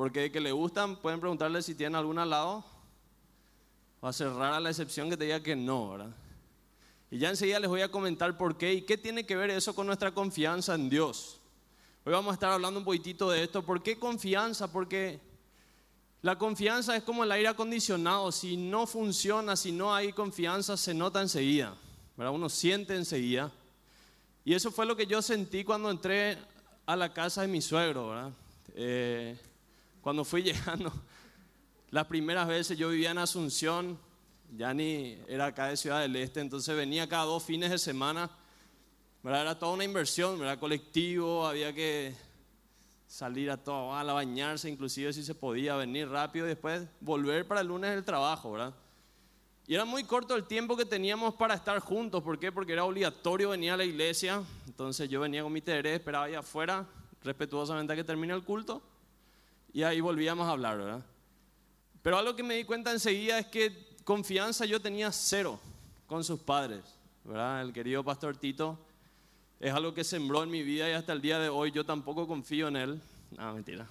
Porque 0.00 0.32
que 0.32 0.40
le 0.40 0.50
gustan, 0.50 0.96
pueden 0.96 1.20
preguntarle 1.20 1.60
si 1.60 1.74
tienen 1.74 1.94
alguna 1.94 2.22
al 2.22 2.30
lado. 2.30 2.64
Va 4.02 4.08
a 4.08 4.12
ser 4.14 4.30
rara 4.30 4.58
la 4.58 4.70
excepción 4.70 5.10
que 5.10 5.16
te 5.18 5.24
diga 5.24 5.42
que 5.42 5.54
no, 5.54 5.90
¿verdad? 5.90 6.16
Y 7.10 7.18
ya 7.18 7.28
enseguida 7.28 7.60
les 7.60 7.68
voy 7.68 7.82
a 7.82 7.90
comentar 7.90 8.38
por 8.38 8.56
qué 8.56 8.72
y 8.72 8.80
qué 8.80 8.96
tiene 8.96 9.26
que 9.26 9.36
ver 9.36 9.50
eso 9.50 9.74
con 9.74 9.86
nuestra 9.86 10.14
confianza 10.14 10.74
en 10.74 10.88
Dios. 10.88 11.38
Hoy 12.06 12.14
vamos 12.14 12.30
a 12.30 12.32
estar 12.32 12.50
hablando 12.50 12.78
un 12.80 12.86
poquitito 12.86 13.28
de 13.28 13.42
esto. 13.42 13.62
¿Por 13.62 13.82
qué 13.82 13.98
confianza? 13.98 14.72
Porque 14.72 15.20
la 16.22 16.38
confianza 16.38 16.96
es 16.96 17.02
como 17.02 17.22
el 17.22 17.32
aire 17.32 17.48
acondicionado. 17.48 18.32
Si 18.32 18.56
no 18.56 18.86
funciona, 18.86 19.54
si 19.54 19.70
no 19.70 19.94
hay 19.94 20.14
confianza, 20.14 20.78
se 20.78 20.94
nota 20.94 21.20
enseguida. 21.20 21.76
¿verdad? 22.16 22.32
Uno 22.32 22.48
siente 22.48 22.96
enseguida. 22.96 23.52
Y 24.46 24.54
eso 24.54 24.70
fue 24.70 24.86
lo 24.86 24.96
que 24.96 25.06
yo 25.06 25.20
sentí 25.20 25.62
cuando 25.62 25.90
entré 25.90 26.38
a 26.86 26.96
la 26.96 27.12
casa 27.12 27.42
de 27.42 27.48
mi 27.48 27.60
suegro. 27.60 28.08
¿verdad? 28.08 28.30
Eh, 28.76 29.38
cuando 30.00 30.24
fui 30.24 30.42
llegando, 30.44 30.92
las 31.90 32.06
primeras 32.06 32.46
veces 32.46 32.78
yo 32.78 32.88
vivía 32.88 33.10
en 33.10 33.18
Asunción, 33.18 33.98
ya 34.56 34.74
ni 34.74 35.18
era 35.28 35.46
acá 35.46 35.66
de 35.66 35.76
Ciudad 35.76 36.00
del 36.00 36.16
Este, 36.16 36.40
entonces 36.40 36.76
venía 36.76 37.08
cada 37.08 37.24
dos 37.24 37.42
fines 37.42 37.70
de 37.70 37.78
semana. 37.78 38.30
¿verdad? 39.22 39.42
Era 39.42 39.58
toda 39.58 39.72
una 39.72 39.84
inversión, 39.84 40.38
¿verdad? 40.38 40.58
colectivo, 40.58 41.46
había 41.46 41.74
que 41.74 42.14
salir 43.06 43.50
a 43.50 43.56
todo, 43.56 43.94
a 43.94 44.02
bañarse, 44.04 44.70
inclusive 44.70 45.12
si 45.12 45.22
se 45.22 45.34
podía 45.34 45.74
venir 45.76 46.08
rápido 46.08 46.46
y 46.46 46.50
después 46.50 46.86
volver 47.00 47.46
para 47.46 47.60
el 47.60 47.66
lunes 47.66 47.90
del 47.90 48.04
trabajo, 48.04 48.52
¿verdad? 48.52 48.74
Y 49.66 49.74
era 49.74 49.84
muy 49.84 50.04
corto 50.04 50.34
el 50.34 50.44
tiempo 50.44 50.76
que 50.76 50.84
teníamos 50.84 51.34
para 51.34 51.54
estar 51.54 51.78
juntos, 51.80 52.22
¿por 52.22 52.38
qué? 52.38 52.50
Porque 52.50 52.72
era 52.72 52.84
obligatorio 52.84 53.50
venir 53.50 53.72
a 53.72 53.76
la 53.76 53.84
iglesia, 53.84 54.42
entonces 54.66 55.08
yo 55.08 55.20
venía 55.20 55.42
con 55.42 55.52
mi 55.52 55.60
teré, 55.60 55.96
esperaba 55.96 56.24
ahí 56.24 56.34
afuera, 56.34 56.86
respetuosamente 57.22 57.92
a 57.92 57.96
que 57.96 58.04
termine 58.04 58.32
el 58.32 58.42
culto, 58.42 58.82
y 59.72 59.82
ahí 59.82 60.00
volvíamos 60.00 60.46
a 60.48 60.52
hablar, 60.52 60.78
¿verdad? 60.78 61.04
Pero 62.02 62.16
algo 62.16 62.34
que 62.34 62.42
me 62.42 62.54
di 62.54 62.64
cuenta 62.64 62.90
enseguida 62.90 63.38
es 63.38 63.46
que 63.46 63.96
confianza 64.04 64.64
yo 64.64 64.80
tenía 64.80 65.12
cero 65.12 65.60
con 66.06 66.24
sus 66.24 66.40
padres, 66.40 66.82
¿verdad? 67.24 67.62
El 67.62 67.72
querido 67.72 68.02
pastor 68.02 68.36
Tito 68.36 68.78
es 69.60 69.72
algo 69.72 69.92
que 69.92 70.02
sembró 70.02 70.42
en 70.42 70.50
mi 70.50 70.62
vida 70.62 70.88
y 70.88 70.92
hasta 70.92 71.12
el 71.12 71.20
día 71.20 71.38
de 71.38 71.48
hoy 71.48 71.70
yo 71.70 71.84
tampoco 71.84 72.26
confío 72.26 72.68
en 72.68 72.76
él. 72.76 73.00
No, 73.36 73.54
mentira. 73.54 73.86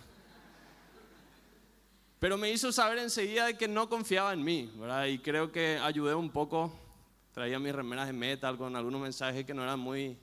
Pero 2.20 2.38
me 2.38 2.52
hizo 2.52 2.72
saber 2.72 2.98
enseguida 2.98 3.46
de 3.46 3.58
que 3.58 3.68
no 3.68 3.88
confiaba 3.88 4.34
en 4.34 4.44
mí, 4.44 4.70
¿verdad? 4.76 5.06
Y 5.06 5.20
creo 5.20 5.52
que 5.52 5.80
ayudé 5.82 6.16
un 6.16 6.30
poco, 6.30 6.78
traía 7.34 7.60
mis 7.60 7.74
remeras 7.74 8.08
de 8.08 8.14
metal 8.14 8.58
con 8.58 8.76
algunos 8.76 9.00
mensajes 9.00 9.46
que 9.46 9.54
no 9.54 9.64
eran 9.64 9.80
muy, 9.80 10.18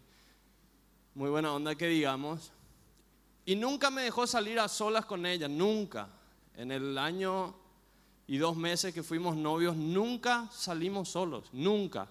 muy 1.15 1.31
buena 1.31 1.55
onda 1.55 1.75
que 1.75 1.87
digamos. 1.87 2.53
Y 3.47 3.55
nunca 3.55 3.91
me 3.91 4.03
dejó 4.03 4.27
salir 4.27 4.59
a 4.59 4.67
solas 4.67 5.07
con 5.07 5.25
ella, 5.25 5.47
nunca. 5.47 6.09
En 6.57 6.73
el 6.73 6.99
año 6.99 7.55
y 8.27 8.39
dos 8.39 8.57
meses 8.57 8.93
que 8.93 9.05
fuimos 9.05 9.37
novios, 9.37 9.77
nunca 9.77 10.49
salimos 10.51 11.09
solos, 11.09 11.49
nunca. 11.53 12.09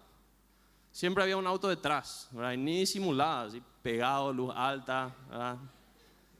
Siempre 0.93 1.23
había 1.23 1.35
un 1.35 1.45
auto 1.45 1.67
detrás, 1.67 2.29
¿verdad? 2.31 2.55
ni 2.55 2.79
disimulado, 2.79 3.49
así 3.49 3.61
pegado, 3.83 4.31
luz 4.31 4.53
alta. 4.55 5.13
¿verdad? 5.29 5.57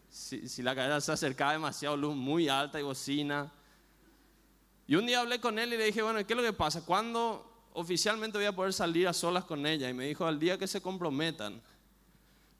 Si, 0.09 0.47
si, 0.47 0.63
la 0.63 0.73
cadera 0.73 1.01
se 1.01 1.11
acercaba 1.11 1.51
demasiado, 1.51 1.97
luz 1.97 2.15
muy 2.15 2.47
alta 2.47 2.79
y 2.79 2.83
bocina. 2.83 3.51
Y 4.87 4.95
un 4.95 5.05
día 5.05 5.19
hablé 5.19 5.41
con 5.41 5.59
él 5.59 5.73
y 5.73 5.77
le 5.77 5.85
dije, 5.87 6.01
bueno, 6.01 6.25
¿qué 6.25 6.31
es 6.31 6.37
lo 6.37 6.43
que 6.43 6.53
pasa? 6.53 6.85
¿Cuándo 6.85 7.67
oficialmente 7.73 8.37
voy 8.37 8.47
a 8.47 8.55
poder 8.55 8.71
salir 8.71 9.09
a 9.09 9.13
solas 9.13 9.43
con 9.43 9.65
ella? 9.65 9.89
Y 9.89 9.93
me 9.93 10.05
dijo, 10.05 10.25
al 10.25 10.39
día 10.39 10.57
que 10.57 10.67
se 10.67 10.81
comprometan. 10.81 11.61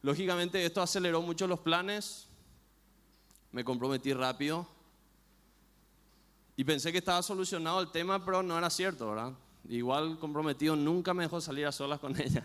Lógicamente 0.06 0.64
esto 0.64 0.84
aceleró 0.84 1.20
mucho 1.24 1.48
los 1.48 1.62
planes, 1.62 2.28
me 3.52 3.64
comprometí 3.64 4.14
rápido 4.14 4.68
y 6.56 6.64
pensé 6.64 6.92
que 6.92 7.00
estaba 7.00 7.24
solucionado 7.24 7.82
el 7.82 7.90
tema, 7.90 8.24
pero 8.24 8.44
no 8.44 8.56
era 8.56 8.70
cierto, 8.70 9.10
¿verdad? 9.10 9.34
Igual 9.68 10.20
comprometido 10.20 10.76
nunca 10.76 11.16
me 11.16 11.24
dejó 11.24 11.42
salir 11.42 11.66
a 11.66 11.72
solas 11.72 12.00
con 12.00 12.16
ella. 12.22 12.44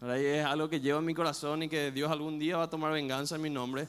¿verdad? 0.00 0.18
Y 0.18 0.24
es 0.24 0.46
algo 0.46 0.68
que 0.68 0.78
llevo 0.78 1.00
en 1.00 1.04
mi 1.04 1.14
corazón 1.14 1.64
y 1.64 1.68
que 1.68 1.90
Dios 1.90 2.12
algún 2.12 2.38
día 2.38 2.58
va 2.58 2.62
a 2.62 2.70
tomar 2.70 2.92
venganza 2.92 3.34
en 3.34 3.42
mi 3.42 3.50
nombre. 3.50 3.88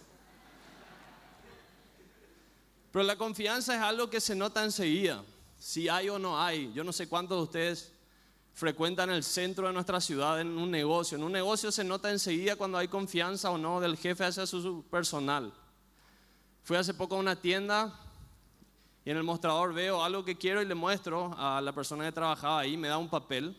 Pero 2.92 3.04
la 3.04 3.18
confianza 3.18 3.76
es 3.76 3.82
algo 3.82 4.10
que 4.10 4.20
se 4.20 4.34
nota 4.34 4.64
enseguida, 4.64 5.24
si 5.60 5.90
hay 5.90 6.10
o 6.10 6.18
no 6.18 6.42
hay. 6.42 6.74
Yo 6.74 6.84
no 6.84 6.92
sé 6.92 7.08
cuántos 7.08 7.38
de 7.38 7.44
ustedes 7.44 7.93
frecuentan 8.54 9.10
el 9.10 9.24
centro 9.24 9.68
de 9.68 9.74
nuestra 9.74 10.00
ciudad 10.00 10.40
en 10.40 10.58
un 10.58 10.70
negocio. 10.70 11.18
En 11.18 11.24
un 11.24 11.32
negocio 11.32 11.72
se 11.72 11.84
nota 11.84 12.12
enseguida 12.12 12.56
cuando 12.56 12.78
hay 12.78 12.88
confianza 12.88 13.50
o 13.50 13.58
no 13.58 13.80
del 13.80 13.98
jefe 13.98 14.24
hacia 14.24 14.46
su 14.46 14.86
personal. 14.90 15.54
Fui 16.64 16.78
hace 16.78 16.94
poco 16.94 17.16
a 17.16 17.20
una 17.20 17.36
tienda 17.36 18.00
y 19.04 19.12
en 19.12 19.18
el 19.18 19.24
mostrador 19.24 19.74
veo 19.74 20.04
algo 20.04 20.24
que 20.24 20.38
quiero 20.38 20.62
y 20.62 20.66
le 20.66 20.76
muestro 20.76 21.36
a 21.38 21.60
la 21.60 21.74
persona 21.74 22.06
que 22.06 22.12
trabajaba 22.12 22.60
ahí, 22.60 22.78
me 22.78 22.88
da 22.88 22.98
un 22.98 23.10
papel 23.10 23.58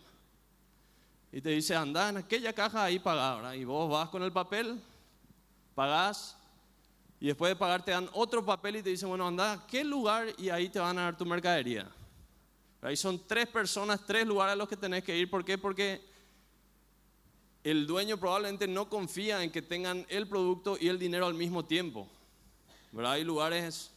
y 1.30 1.40
te 1.40 1.50
dice, 1.50 1.74
anda 1.74 2.08
en 2.08 2.18
aquella 2.18 2.52
caja 2.52 2.84
ahí 2.84 2.98
pagada. 2.98 3.54
Y 3.56 3.64
vos 3.64 3.90
vas 3.90 4.08
con 4.08 4.22
el 4.22 4.32
papel, 4.32 4.80
pagás 5.74 6.36
y 7.20 7.26
después 7.26 7.50
de 7.50 7.56
pagar 7.56 7.84
te 7.84 7.90
dan 7.90 8.08
otro 8.12 8.44
papel 8.44 8.76
y 8.76 8.82
te 8.82 8.90
dicen, 8.90 9.08
bueno, 9.08 9.26
anda 9.26 9.52
a 9.52 9.66
qué 9.66 9.82
lugar 9.82 10.28
y 10.38 10.50
ahí 10.50 10.68
te 10.68 10.78
van 10.78 10.98
a 10.98 11.02
dar 11.02 11.18
tu 11.18 11.26
mercadería. 11.26 11.90
Ahí 12.84 12.96
son 12.96 13.26
tres 13.26 13.48
personas, 13.48 14.04
tres 14.06 14.26
lugares 14.26 14.52
a 14.52 14.56
los 14.56 14.68
que 14.68 14.76
tenés 14.76 15.02
que 15.02 15.16
ir. 15.16 15.30
¿Por 15.30 15.42
qué? 15.42 15.56
Porque 15.56 16.04
el 17.64 17.86
dueño 17.86 18.18
probablemente 18.18 18.68
no 18.68 18.90
confía 18.90 19.42
en 19.42 19.50
que 19.50 19.62
tengan 19.62 20.04
el 20.10 20.28
producto 20.28 20.76
y 20.78 20.88
el 20.88 20.98
dinero 20.98 21.26
al 21.26 21.32
mismo 21.32 21.64
tiempo. 21.64 22.06
¿Verdad? 22.92 23.12
Hay 23.12 23.24
lugares 23.24 23.90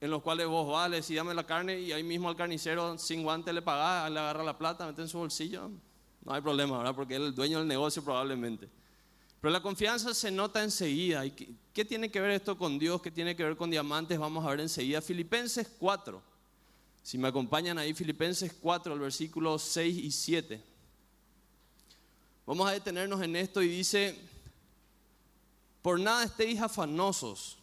en 0.00 0.10
los 0.10 0.22
cuales 0.22 0.46
vos 0.46 0.66
vas, 0.66 0.88
le 0.88 1.14
dame 1.14 1.34
la 1.34 1.44
carne 1.44 1.78
y 1.78 1.92
ahí 1.92 2.02
mismo 2.02 2.30
al 2.30 2.36
carnicero 2.36 2.96
sin 2.96 3.22
guante 3.22 3.52
le 3.52 3.60
pagás, 3.60 4.10
le 4.10 4.18
agarra 4.18 4.44
la 4.44 4.56
plata, 4.56 4.86
mete 4.86 5.02
en 5.02 5.08
su 5.08 5.18
bolsillo. 5.18 5.70
No 6.24 6.32
hay 6.32 6.40
problema, 6.40 6.78
¿verdad? 6.78 6.94
Porque 6.94 7.16
él 7.16 7.22
es 7.22 7.28
el 7.28 7.34
dueño 7.34 7.58
del 7.58 7.68
negocio 7.68 8.02
probablemente. 8.02 8.70
Pero 9.42 9.52
la 9.52 9.60
confianza 9.60 10.14
se 10.14 10.30
nota 10.30 10.64
enseguida. 10.64 11.26
¿Y 11.26 11.32
qué, 11.32 11.50
qué 11.74 11.84
tiene 11.84 12.10
que 12.10 12.18
ver 12.18 12.30
esto 12.30 12.56
con 12.56 12.78
Dios? 12.78 13.02
¿Qué 13.02 13.10
tiene 13.10 13.36
que 13.36 13.44
ver 13.44 13.58
con 13.58 13.70
diamantes? 13.70 14.18
Vamos 14.18 14.42
a 14.46 14.48
ver 14.48 14.60
enseguida. 14.60 15.02
Filipenses 15.02 15.68
4. 15.78 16.29
Si 17.02 17.18
me 17.18 17.28
acompañan 17.28 17.78
ahí, 17.78 17.94
Filipenses 17.94 18.52
4, 18.60 18.94
el 18.94 19.00
versículo 19.00 19.58
6 19.58 19.96
y 19.96 20.10
7. 20.10 20.62
Vamos 22.46 22.68
a 22.68 22.72
detenernos 22.72 23.22
en 23.22 23.36
esto 23.36 23.62
y 23.62 23.68
dice, 23.68 24.18
por 25.82 25.98
nada 26.00 26.24
estéis 26.24 26.60
afanosos, 26.60 27.58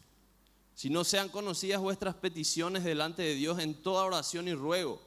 si 0.74 0.90
no 0.90 1.04
sean 1.04 1.30
conocidas 1.30 1.82
vuestras 1.82 2.16
peticiones 2.16 2.84
delante 2.84 3.22
de 3.22 3.36
Dios 3.36 3.60
en 3.60 3.74
toda 3.76 4.06
oración 4.06 4.48
y 4.48 4.54
ruego, 4.54 5.02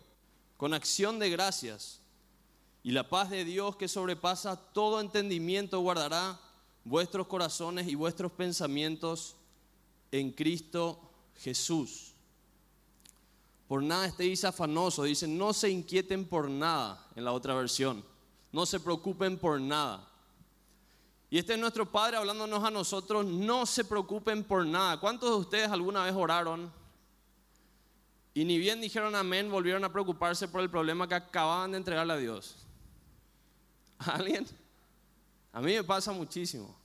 con 0.57 0.75
acción 0.75 1.19
de 1.19 1.31
gracias. 1.31 2.01
Y 2.83 2.93
la 2.93 3.09
paz 3.09 3.31
de 3.31 3.45
Dios 3.45 3.77
que 3.77 3.89
sobrepasa 3.89 4.57
todo 4.57 5.01
entendimiento 5.01 5.81
guardará 5.81 6.41
vuestros 6.85 7.27
corazones 7.27 7.89
y 7.89 7.95
vuestros 7.95 8.33
pensamientos 8.33 9.37
en 10.13 10.31
Cristo 10.33 11.01
Jesús. 11.37 12.13
Por 13.71 13.85
nada 13.85 14.05
estéis 14.05 14.43
afanosos. 14.43 15.07
Dice, 15.07 15.29
no 15.29 15.53
se 15.53 15.71
inquieten 15.71 16.25
por 16.25 16.51
nada 16.51 17.07
en 17.15 17.25
la 17.25 17.31
otra 17.31 17.55
versión. 17.55 18.05
No 18.51 18.67
se 18.67 18.81
preocupen 18.81 19.39
por 19.39 19.61
nada. 19.61 20.11
Y 21.31 21.39
este 21.39 21.53
es 21.53 21.59
nuestro 21.61 21.89
Padre 21.89 22.17
hablándonos 22.17 22.65
a 22.65 22.71
nosotros, 22.73 23.25
no 23.25 23.65
se 23.67 23.85
preocupen 23.85 24.43
por 24.43 24.67
nada. 24.67 24.99
¿Cuántos 24.99 25.31
de 25.31 25.37
ustedes 25.37 25.69
alguna 25.69 26.03
vez 26.03 26.15
oraron 26.17 26.73
y 28.35 28.45
ni 28.45 28.59
bien 28.59 28.81
dijeron 28.81 29.15
amén, 29.15 29.49
volvieron 29.49 29.85
a 29.85 29.93
preocuparse 29.93 30.49
por 30.49 30.63
el 30.63 30.69
problema 30.69 31.07
que 31.07 31.15
acababan 31.15 31.71
de 31.71 31.77
entregarle 31.79 32.15
a 32.15 32.17
Dios? 32.17 32.67
¿Alguien? 33.99 34.49
A 35.53 35.61
mí 35.61 35.75
me 35.75 35.85
pasa 35.85 36.11
muchísimo. 36.11 36.77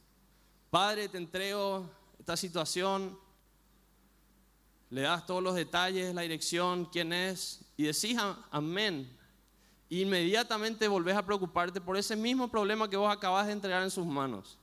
Padre, 0.69 1.09
te 1.09 1.18
entrego 1.18 1.90
esta 2.19 2.38
situación, 2.38 3.18
le 4.95 5.01
das 5.01 5.25
todos 5.25 5.44
los 5.44 5.56
detalles, 5.56 6.15
la 6.15 6.21
dirección, 6.21 6.86
quién 6.86 7.12
es, 7.12 7.59
y 7.75 7.83
decís 7.83 8.15
amén. 8.50 9.13
Inmediatamente 9.89 10.88
volvés 10.88 11.18
a 11.18 11.25
preocuparte 11.25 11.81
por 11.81 11.97
ese 11.97 12.15
mismo 12.15 12.47
problema 12.47 12.89
que 12.89 12.95
vos 12.95 13.13
acabas 13.13 13.45
de 13.45 13.51
entregar 13.51 13.83
en 13.83 13.92
sus 13.92 14.06
manos. 14.06 14.57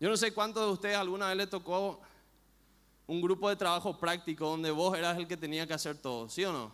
Yo 0.00 0.08
no 0.08 0.16
sé 0.16 0.34
cuántos 0.34 0.66
de 0.66 0.72
ustedes 0.72 0.96
alguna 0.96 1.28
vez 1.28 1.36
le 1.36 1.46
tocó 1.46 2.00
un 3.06 3.20
grupo 3.20 3.48
de 3.48 3.54
trabajo 3.54 3.96
práctico 3.96 4.48
donde 4.48 4.72
vos 4.72 4.98
eras 4.98 5.16
el 5.18 5.28
que 5.28 5.36
tenía 5.36 5.64
que 5.64 5.74
hacer 5.74 5.96
todo, 5.96 6.28
¿sí 6.28 6.44
o 6.44 6.52
no? 6.52 6.72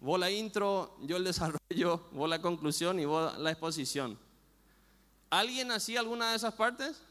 Vos 0.00 0.18
la 0.18 0.30
intro, 0.30 0.96
yo 1.02 1.18
el 1.18 1.24
desarrollo, 1.24 2.08
vos 2.10 2.26
la 2.26 2.40
conclusión 2.40 2.98
y 2.98 3.04
vos 3.04 3.38
la 3.38 3.50
exposición. 3.50 4.18
¿Alguien 5.28 5.70
hacía 5.72 6.00
alguna 6.00 6.30
de 6.30 6.36
esas 6.36 6.54
partes? 6.54 7.02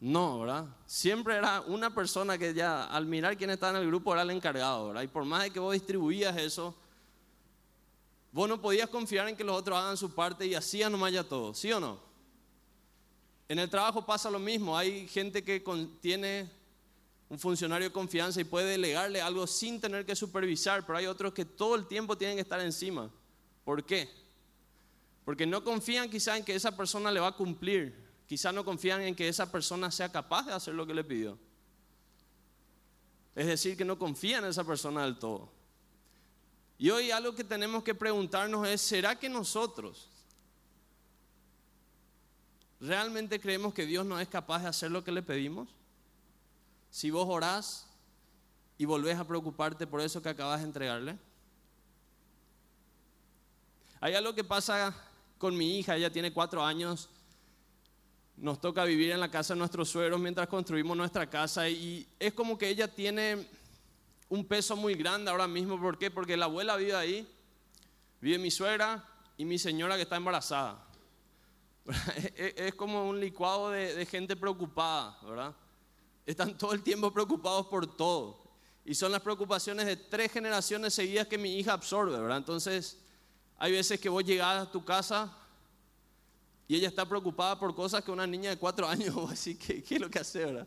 No, 0.00 0.40
¿verdad? 0.40 0.66
Siempre 0.86 1.36
era 1.36 1.62
una 1.62 1.94
persona 1.94 2.36
que 2.36 2.52
ya 2.52 2.84
al 2.84 3.06
mirar 3.06 3.36
quién 3.36 3.50
estaba 3.50 3.76
en 3.76 3.82
el 3.82 3.88
grupo 3.88 4.12
era 4.12 4.22
el 4.22 4.30
encargado, 4.30 4.88
¿verdad? 4.88 5.02
Y 5.02 5.08
por 5.08 5.24
más 5.24 5.44
de 5.44 5.50
que 5.50 5.58
vos 5.58 5.72
distribuías 5.72 6.36
eso, 6.36 6.74
vos 8.30 8.48
no 8.48 8.60
podías 8.60 8.90
confiar 8.90 9.28
en 9.28 9.36
que 9.36 9.44
los 9.44 9.56
otros 9.56 9.78
hagan 9.78 9.96
su 9.96 10.14
parte 10.14 10.46
y 10.46 10.54
hacían 10.54 10.92
nomás 10.92 11.12
ya 11.12 11.24
todo, 11.24 11.54
¿sí 11.54 11.72
o 11.72 11.80
no? 11.80 11.98
En 13.48 13.58
el 13.58 13.70
trabajo 13.70 14.04
pasa 14.04 14.30
lo 14.30 14.38
mismo. 14.38 14.76
Hay 14.76 15.06
gente 15.08 15.42
que 15.42 15.64
tiene 16.00 16.50
un 17.28 17.38
funcionario 17.38 17.88
de 17.88 17.92
confianza 17.92 18.40
y 18.40 18.44
puede 18.44 18.72
delegarle 18.72 19.20
algo 19.20 19.46
sin 19.46 19.80
tener 19.80 20.04
que 20.04 20.14
supervisar, 20.14 20.84
pero 20.84 20.98
hay 20.98 21.06
otros 21.06 21.32
que 21.32 21.44
todo 21.44 21.74
el 21.74 21.86
tiempo 21.86 22.18
tienen 22.18 22.36
que 22.36 22.42
estar 22.42 22.60
encima. 22.60 23.10
¿Por 23.64 23.84
qué? 23.84 24.08
Porque 25.24 25.46
no 25.46 25.64
confían 25.64 26.10
quizá 26.10 26.36
en 26.36 26.44
que 26.44 26.54
esa 26.54 26.76
persona 26.76 27.10
le 27.10 27.20
va 27.20 27.28
a 27.28 27.36
cumplir, 27.36 28.05
quizá 28.26 28.52
no 28.52 28.64
confían 28.64 29.02
en 29.02 29.14
que 29.14 29.28
esa 29.28 29.50
persona 29.50 29.90
sea 29.90 30.10
capaz 30.10 30.46
de 30.46 30.52
hacer 30.52 30.74
lo 30.74 30.86
que 30.86 30.94
le 30.94 31.04
pidió. 31.04 31.38
Es 33.34 33.46
decir, 33.46 33.76
que 33.76 33.84
no 33.84 33.98
confían 33.98 34.44
en 34.44 34.50
esa 34.50 34.64
persona 34.64 35.04
del 35.04 35.18
todo. 35.18 35.48
Y 36.78 36.90
hoy 36.90 37.10
algo 37.10 37.34
que 37.34 37.44
tenemos 37.44 37.82
que 37.82 37.94
preguntarnos 37.94 38.66
es, 38.68 38.80
¿será 38.80 39.18
que 39.18 39.28
nosotros 39.28 40.08
realmente 42.80 43.40
creemos 43.40 43.72
que 43.72 43.86
Dios 43.86 44.04
no 44.04 44.20
es 44.20 44.28
capaz 44.28 44.62
de 44.62 44.68
hacer 44.68 44.90
lo 44.90 45.04
que 45.04 45.12
le 45.12 45.22
pedimos? 45.22 45.68
Si 46.90 47.10
vos 47.10 47.26
orás 47.28 47.86
y 48.78 48.84
volvés 48.84 49.18
a 49.18 49.26
preocuparte 49.26 49.86
por 49.86 50.00
eso 50.00 50.22
que 50.22 50.28
acabas 50.28 50.60
de 50.60 50.66
entregarle. 50.66 51.18
Hay 54.00 54.14
algo 54.14 54.34
que 54.34 54.44
pasa 54.44 54.94
con 55.38 55.56
mi 55.56 55.78
hija, 55.78 55.96
ella 55.96 56.12
tiene 56.12 56.32
cuatro 56.32 56.62
años, 56.62 57.08
nos 58.36 58.60
toca 58.60 58.84
vivir 58.84 59.10
en 59.12 59.20
la 59.20 59.30
casa 59.30 59.54
de 59.54 59.58
nuestros 59.58 59.88
suegros 59.88 60.20
mientras 60.20 60.48
construimos 60.48 60.96
nuestra 60.96 61.28
casa 61.28 61.68
y 61.68 62.06
es 62.18 62.34
como 62.34 62.58
que 62.58 62.68
ella 62.68 62.86
tiene 62.88 63.48
un 64.28 64.44
peso 64.44 64.76
muy 64.76 64.94
grande 64.94 65.30
ahora 65.30 65.46
mismo. 65.46 65.80
¿Por 65.80 65.98
qué? 65.98 66.10
Porque 66.10 66.36
la 66.36 66.46
abuela 66.46 66.76
vive 66.76 66.94
ahí, 66.94 67.28
vive 68.20 68.38
mi 68.38 68.50
suegra 68.50 69.04
y 69.36 69.44
mi 69.44 69.58
señora 69.58 69.96
que 69.96 70.02
está 70.02 70.16
embarazada. 70.16 70.84
Es 72.36 72.74
como 72.74 73.08
un 73.08 73.20
licuado 73.20 73.70
de, 73.70 73.94
de 73.94 74.06
gente 74.06 74.36
preocupada, 74.36 75.18
¿verdad? 75.22 75.54
Están 76.26 76.58
todo 76.58 76.72
el 76.72 76.82
tiempo 76.82 77.12
preocupados 77.12 77.66
por 77.68 77.96
todo. 77.96 78.44
Y 78.84 78.94
son 78.94 79.12
las 79.12 79.20
preocupaciones 79.20 79.86
de 79.86 79.96
tres 79.96 80.30
generaciones 80.30 80.94
seguidas 80.94 81.26
que 81.26 81.38
mi 81.38 81.56
hija 81.56 81.72
absorbe, 81.72 82.18
¿verdad? 82.18 82.38
Entonces, 82.38 82.98
hay 83.58 83.72
veces 83.72 83.98
que 83.98 84.08
vos 84.08 84.24
llegás 84.24 84.62
a 84.62 84.70
tu 84.70 84.84
casa 84.84 85.36
y 86.68 86.76
ella 86.76 86.88
está 86.88 87.08
preocupada 87.08 87.58
por 87.58 87.74
cosas 87.74 88.02
que 88.02 88.10
una 88.10 88.26
niña 88.26 88.50
de 88.50 88.56
cuatro 88.56 88.88
años, 88.88 89.14
así 89.30 89.56
que, 89.56 89.82
¿qué 89.82 89.94
es 89.96 90.00
lo 90.00 90.10
que 90.10 90.18
hace, 90.18 90.44
verdad? 90.44 90.66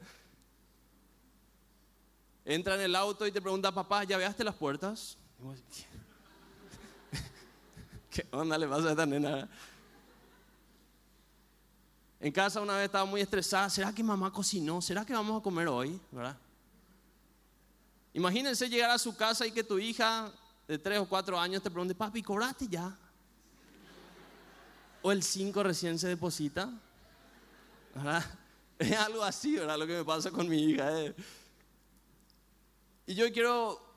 Entra 2.46 2.75
en 2.75 2.81
el 2.81 2.96
auto 2.96 3.28
y 3.28 3.31
te 3.31 3.42
pregunta, 3.42 3.72
papá, 3.72 4.04
¿ya 4.06 4.18
veaste 4.18 4.44
las 4.44 4.56
puertas? 4.56 5.18
¿Qué 8.10 8.25
onda 8.31 8.57
le 8.57 8.68
pasa 8.68 8.88
a 8.88 8.92
esta 8.92 9.06
nena? 9.06 9.48
En 12.22 12.31
casa 12.31 12.60
una 12.62 12.75
vez 12.75 12.86
estaba 12.86 13.06
muy 13.06 13.22
estresada, 13.22 13.69
¿será 13.69 13.94
que 13.94 14.04
mamá 14.04 14.31
cocinó? 14.31 14.81
¿Será 14.81 15.06
que 15.06 15.13
vamos 15.13 15.40
a 15.40 15.44
comer 15.44 15.68
hoy? 15.68 16.00
Imagínense 18.13 18.69
llegar 18.69 18.90
a 18.90 18.98
su 18.98 19.16
casa 19.16 19.46
y 19.46 19.51
que 19.51 19.63
tu 19.63 19.80
hija 19.80 20.31
de 20.68 20.78
tres 20.78 21.00
o 21.00 21.07
cuatro 21.07 21.40
años 21.40 21.62
te 21.62 21.69
pregunte, 21.69 21.96
papi, 21.96 22.22
¿cobraste 22.22 22.68
ya? 22.68 22.98
O 25.01 25.12
el 25.12 25.24
cinco 25.24 25.63
recién 25.63 25.98
se 26.00 26.07
deposita. 26.07 26.72
¿verdad? 27.96 28.24
Es 28.80 28.98
algo 28.98 29.24
así, 29.24 29.56
¿verdad? 29.57 29.78
Lo 29.78 29.86
que 29.86 29.98
me 29.98 30.06
pasa 30.06 30.31
con 30.31 30.48
mi 30.48 30.63
hija. 30.63 31.01
Eh. 31.01 31.13
Y 33.07 33.13
yo 33.13 33.30
quiero 33.34 33.90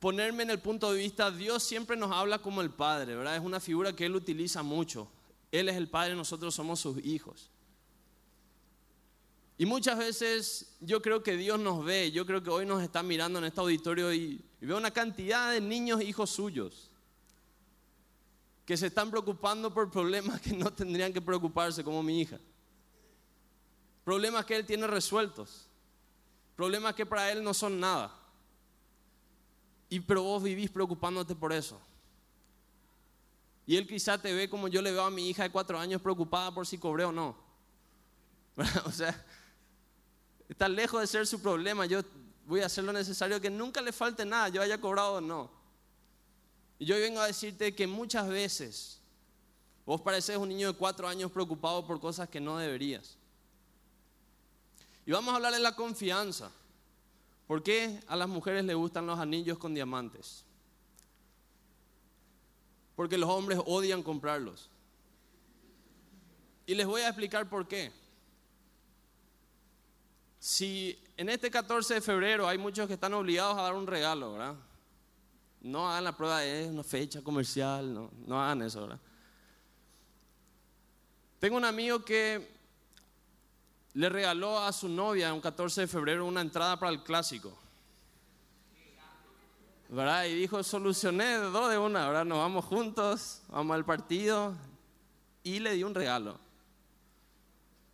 ponerme 0.00 0.42
en 0.42 0.50
el 0.50 0.58
punto 0.58 0.92
de 0.92 0.98
vista, 0.98 1.30
Dios 1.30 1.62
siempre 1.62 1.96
nos 1.96 2.12
habla 2.12 2.40
como 2.40 2.60
el 2.60 2.70
Padre, 2.70 3.14
¿verdad? 3.14 3.36
Es 3.36 3.42
una 3.42 3.58
figura 3.58 3.94
que 3.94 4.04
Él 4.04 4.16
utiliza 4.16 4.62
mucho. 4.62 5.10
Él 5.50 5.68
es 5.68 5.76
el 5.76 5.88
Padre, 5.88 6.14
nosotros 6.14 6.54
somos 6.54 6.80
sus 6.80 6.98
hijos. 7.04 7.50
Y 9.56 9.66
muchas 9.66 9.98
veces 9.98 10.74
yo 10.80 11.02
creo 11.02 11.22
que 11.22 11.36
Dios 11.36 11.60
nos 11.60 11.84
ve, 11.84 12.10
yo 12.12 12.24
creo 12.24 12.42
que 12.42 12.48
hoy 12.50 12.64
nos 12.64 12.82
está 12.82 13.02
mirando 13.02 13.38
en 13.38 13.44
este 13.44 13.60
auditorio 13.60 14.12
y, 14.12 14.42
veo 14.60 14.76
una 14.76 14.90
cantidad 14.90 15.52
de 15.52 15.60
niños 15.60 16.02
hijos 16.02 16.30
suyos 16.30 16.89
que 18.70 18.76
se 18.76 18.86
están 18.86 19.10
preocupando 19.10 19.74
por 19.74 19.90
problemas 19.90 20.40
que 20.40 20.52
no 20.52 20.72
tendrían 20.72 21.12
que 21.12 21.20
preocuparse 21.20 21.82
como 21.82 22.04
mi 22.04 22.20
hija. 22.20 22.38
Problemas 24.04 24.44
que 24.44 24.54
él 24.54 24.64
tiene 24.64 24.86
resueltos. 24.86 25.66
Problemas 26.54 26.94
que 26.94 27.04
para 27.04 27.32
él 27.32 27.42
no 27.42 27.52
son 27.52 27.80
nada. 27.80 28.16
Y 29.88 29.98
pero 29.98 30.22
vos 30.22 30.40
vivís 30.40 30.70
preocupándote 30.70 31.34
por 31.34 31.52
eso. 31.52 31.80
Y 33.66 33.74
él 33.76 33.88
quizá 33.88 34.18
te 34.18 34.32
ve 34.32 34.48
como 34.48 34.68
yo 34.68 34.80
le 34.82 34.92
veo 34.92 35.02
a 35.02 35.10
mi 35.10 35.28
hija 35.28 35.42
de 35.42 35.50
cuatro 35.50 35.76
años 35.76 36.00
preocupada 36.00 36.54
por 36.54 36.64
si 36.64 36.78
cobré 36.78 37.02
o 37.02 37.10
no. 37.10 37.36
o 38.84 38.92
sea, 38.92 39.26
está 40.48 40.68
lejos 40.68 41.00
de 41.00 41.08
ser 41.08 41.26
su 41.26 41.42
problema. 41.42 41.86
Yo 41.86 42.02
voy 42.46 42.60
a 42.60 42.66
hacer 42.66 42.84
lo 42.84 42.92
necesario 42.92 43.40
que 43.40 43.50
nunca 43.50 43.82
le 43.82 43.90
falte 43.90 44.24
nada, 44.24 44.48
yo 44.48 44.62
haya 44.62 44.80
cobrado 44.80 45.14
o 45.14 45.20
no. 45.20 45.59
Y 46.80 46.86
yo 46.86 46.96
vengo 46.96 47.20
a 47.20 47.28
decirte 47.28 47.72
que 47.72 47.86
muchas 47.86 48.26
veces 48.26 48.98
vos 49.86 50.00
pareces 50.00 50.36
un 50.36 50.48
niño 50.48 50.72
de 50.72 50.76
cuatro 50.76 51.06
años 51.06 51.30
preocupado 51.30 51.86
por 51.86 52.00
cosas 52.00 52.28
que 52.28 52.40
no 52.40 52.58
deberías. 52.58 53.16
Y 55.06 55.12
vamos 55.12 55.32
a 55.32 55.36
hablar 55.36 55.52
de 55.52 55.60
la 55.60 55.76
confianza. 55.76 56.50
¿Por 57.46 57.62
qué 57.62 58.00
a 58.08 58.16
las 58.16 58.28
mujeres 58.28 58.64
les 58.64 58.74
gustan 58.74 59.06
los 59.06 59.20
anillos 59.20 59.58
con 59.58 59.74
diamantes? 59.74 60.44
porque 63.00 63.16
los 63.16 63.30
hombres 63.30 63.58
odian 63.64 64.02
comprarlos. 64.02 64.68
Y 66.66 66.74
les 66.74 66.86
voy 66.86 67.00
a 67.00 67.06
explicar 67.06 67.48
por 67.48 67.66
qué. 67.66 67.90
Si 70.38 71.02
en 71.16 71.30
este 71.30 71.50
14 71.50 71.94
de 71.94 72.00
febrero 72.02 72.46
hay 72.46 72.58
muchos 72.58 72.86
que 72.86 72.92
están 72.92 73.14
obligados 73.14 73.56
a 73.56 73.62
dar 73.62 73.74
un 73.74 73.86
regalo, 73.86 74.32
¿verdad? 74.34 74.54
No 75.60 75.90
hagan 75.90 76.04
la 76.04 76.16
prueba 76.16 76.40
de 76.40 76.68
una 76.68 76.82
fecha 76.82 77.22
comercial, 77.22 77.92
no, 77.92 78.10
no 78.26 78.42
hagan 78.42 78.62
eso, 78.62 78.82
¿verdad? 78.82 79.00
Tengo 81.38 81.56
un 81.56 81.64
amigo 81.64 82.04
que 82.04 82.60
le 83.94 84.08
regaló 84.08 84.58
a 84.58 84.72
su 84.72 84.88
novia 84.88 85.32
un 85.32 85.40
14 85.40 85.82
de 85.82 85.86
febrero 85.86 86.26
una 86.26 86.40
entrada 86.40 86.78
para 86.78 86.92
el 86.92 87.02
clásico. 87.02 87.56
¿verdad? 89.90 90.26
Y 90.26 90.34
dijo, 90.34 90.62
solucioné 90.62 91.34
dos 91.34 91.68
de 91.68 91.76
una, 91.76 92.06
¿verdad? 92.06 92.24
Nos 92.24 92.38
vamos 92.38 92.64
juntos, 92.64 93.42
vamos 93.48 93.74
al 93.74 93.84
partido 93.84 94.54
y 95.42 95.58
le 95.58 95.74
di 95.74 95.82
un 95.82 95.94
regalo. 95.94 96.38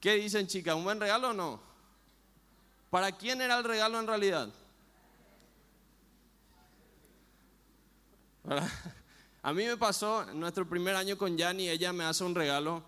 ¿Qué 0.01 0.15
dicen 0.15 0.47
chicas? 0.47 0.75
¿Un 0.75 0.85
buen 0.85 1.01
regalo 1.01 1.31
o 1.31 1.33
no? 1.33 1.61
¿Para 2.91 3.13
quién 3.13 3.41
era 3.41 3.57
el 3.57 3.65
regalo 3.65 3.99
en 3.99 4.07
realidad? 4.07 4.49
A 9.43 9.53
mí 9.53 9.65
me 9.65 9.77
pasó 9.77 10.29
en 10.29 10.41
nuestro 10.41 10.69
primer 10.69 10.97
año 10.97 11.17
con 11.17 11.37
Yanni, 11.37 11.69
ella 11.69 11.93
me 11.93 12.05
hace 12.05 12.25
un 12.25 12.35
regalo. 12.35 12.83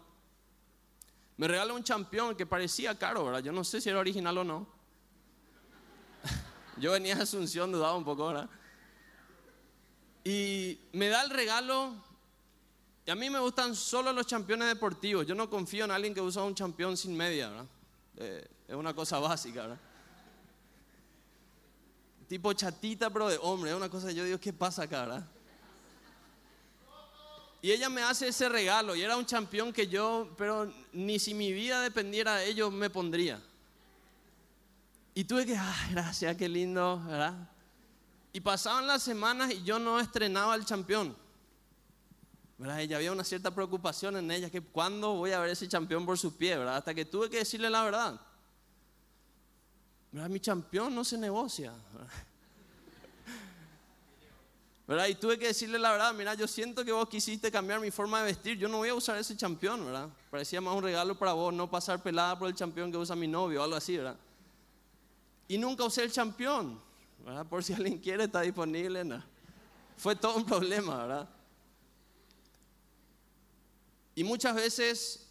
Me 1.37 1.47
regala 1.47 1.73
un 1.73 1.85
champión 1.85 2.35
que 2.35 2.47
parecía 2.47 2.99
caro, 2.99 3.25
¿verdad? 3.25 3.41
Yo 3.41 3.53
no 3.53 3.63
sé 3.63 3.81
si 3.81 3.89
era 3.89 4.01
original 4.01 4.39
o 4.39 4.45
no. 4.45 4.67
Yo 6.79 6.93
venía 6.93 7.15
de 7.15 7.23
Asunción, 7.23 7.71
dudaba 7.71 7.97
un 7.97 8.05
poco, 8.05 8.27
¿verdad? 8.27 8.51
Y 10.25 10.81
me 10.93 11.09
da 11.09 11.23
el 11.23 11.31
regalo. 11.31 11.95
Y 13.07 13.11
a 13.11 13.15
mí 13.15 13.31
me 13.31 13.39
gustan 13.39 13.77
solo 13.77 14.13
los 14.13 14.27
campeones 14.27 14.67
deportivos. 14.67 15.27
Yo 15.27 15.37
no 15.37 15.49
confío 15.49 15.85
en 15.85 15.93
alguien 15.93 16.13
que 16.13 16.21
usa 16.21 16.43
un 16.43 16.55
campeón 16.55 16.97
sin 16.97 17.17
media, 17.17 17.49
¿verdad? 17.49 17.67
Eh, 18.17 18.49
es 18.67 18.75
una 18.75 18.93
cosa 18.95 19.21
básica, 19.21 19.63
¿verdad? 19.63 19.79
Tipo 22.27 22.53
chatita, 22.53 23.11
pero 23.11 23.29
de 23.29 23.39
hombre. 23.41 23.71
Es 23.71 23.77
una 23.77 23.89
cosa, 23.89 24.11
yo 24.11 24.25
digo, 24.25 24.39
¿qué 24.39 24.53
pasa 24.53 24.83
acá? 24.83 25.25
Y 27.61 27.73
ella 27.73 27.89
me 27.89 28.03
hace 28.03 28.29
ese 28.29 28.49
regalo. 28.49 28.95
Y 28.95 29.03
era 29.03 29.17
un 29.17 29.25
campeón 29.25 29.73
que 29.73 29.89
yo, 29.89 30.33
pero 30.37 30.73
ni 30.93 31.19
si 31.19 31.35
mi 31.35 31.53
vida 31.53 31.81
dependiera 31.81 32.37
de 32.37 32.49
ello, 32.49 32.71
me 32.71 32.89
pondría. 32.91 33.43
Y 35.15 35.25
tuve 35.25 35.45
que, 35.45 35.57
ay, 35.57 35.91
gracias, 35.91 36.37
qué 36.37 36.49
lindo, 36.49 37.03
¿verdad? 37.05 37.35
Y 38.33 38.41
pasaban 38.41 38.87
las 38.87 39.03
semanas 39.03 39.51
y 39.51 39.65
yo 39.65 39.79
no 39.79 39.99
estrenaba 39.99 40.55
el 40.55 40.65
campeón. 40.65 41.17
¿verdad? 42.59 42.81
Ella 42.81 42.97
había 42.97 43.13
una 43.13 43.25
cierta 43.25 43.53
preocupación 43.53 44.17
en 44.17 44.31
ella, 44.31 44.51
que 44.51 44.61
cuándo 44.61 45.15
voy 45.15 45.33
a 45.33 45.41
ver 45.41 45.51
ese 45.51 45.69
campeón 45.69 46.07
por 46.07 46.19
sus 46.19 46.35
pies, 46.35 46.57
¿verdad? 46.59 46.77
Hasta 46.77 46.95
que 46.95 47.05
tuve 47.05 47.31
que 47.31 47.39
decirle 47.39 47.71
la 47.71 47.83
verdad. 47.83 48.21
¿verdad? 50.13 50.29
Mi 50.29 50.41
campeón 50.41 50.95
no 50.95 51.05
se 51.05 51.19
negocia. 51.19 51.73
¿verdad? 51.93 52.13
Y 54.89 55.15
tuve 55.17 55.39
que 55.39 55.49
decirle 55.49 55.79
la 55.79 55.93
verdad, 55.93 56.15
mira, 56.15 56.33
yo 56.33 56.49
siento 56.49 56.83
que 56.83 56.93
vos 56.93 57.09
quisiste 57.11 57.51
cambiar 57.53 57.79
mi 57.79 57.91
forma 57.91 58.21
de 58.21 58.27
vestir, 58.27 58.57
yo 58.57 58.69
no 58.69 58.79
voy 58.79 58.89
a 58.89 58.95
usar 58.95 59.19
ese 59.19 59.37
campeón, 59.37 59.85
¿verdad? 59.85 60.09
Parecía 60.31 60.63
más 60.63 60.75
un 60.75 60.83
regalo 60.83 61.19
para 61.19 61.35
vos, 61.35 61.53
no 61.53 61.71
pasar 61.71 62.03
pelada 62.03 62.39
por 62.39 62.49
el 62.49 62.55
campeón 62.55 62.91
que 62.91 62.97
usa 62.97 63.15
mi 63.15 63.29
novio 63.29 63.63
algo 63.63 63.77
así, 63.77 63.99
¿verdad? 63.99 64.17
Y 65.47 65.59
nunca 65.59 65.85
usé 65.85 66.05
el 66.05 66.13
campeón. 66.13 66.81
Por 67.51 67.63
si 67.63 67.73
alguien 67.75 67.99
quiere, 67.99 68.25
está 68.25 68.41
disponible. 68.41 69.05
No. 69.05 69.23
Fue 69.99 70.17
todo 70.17 70.37
un 70.37 70.47
problema, 70.47 70.97
¿verdad? 70.97 71.29
Y 74.15 74.25
muchas 74.25 74.55
veces 74.55 75.29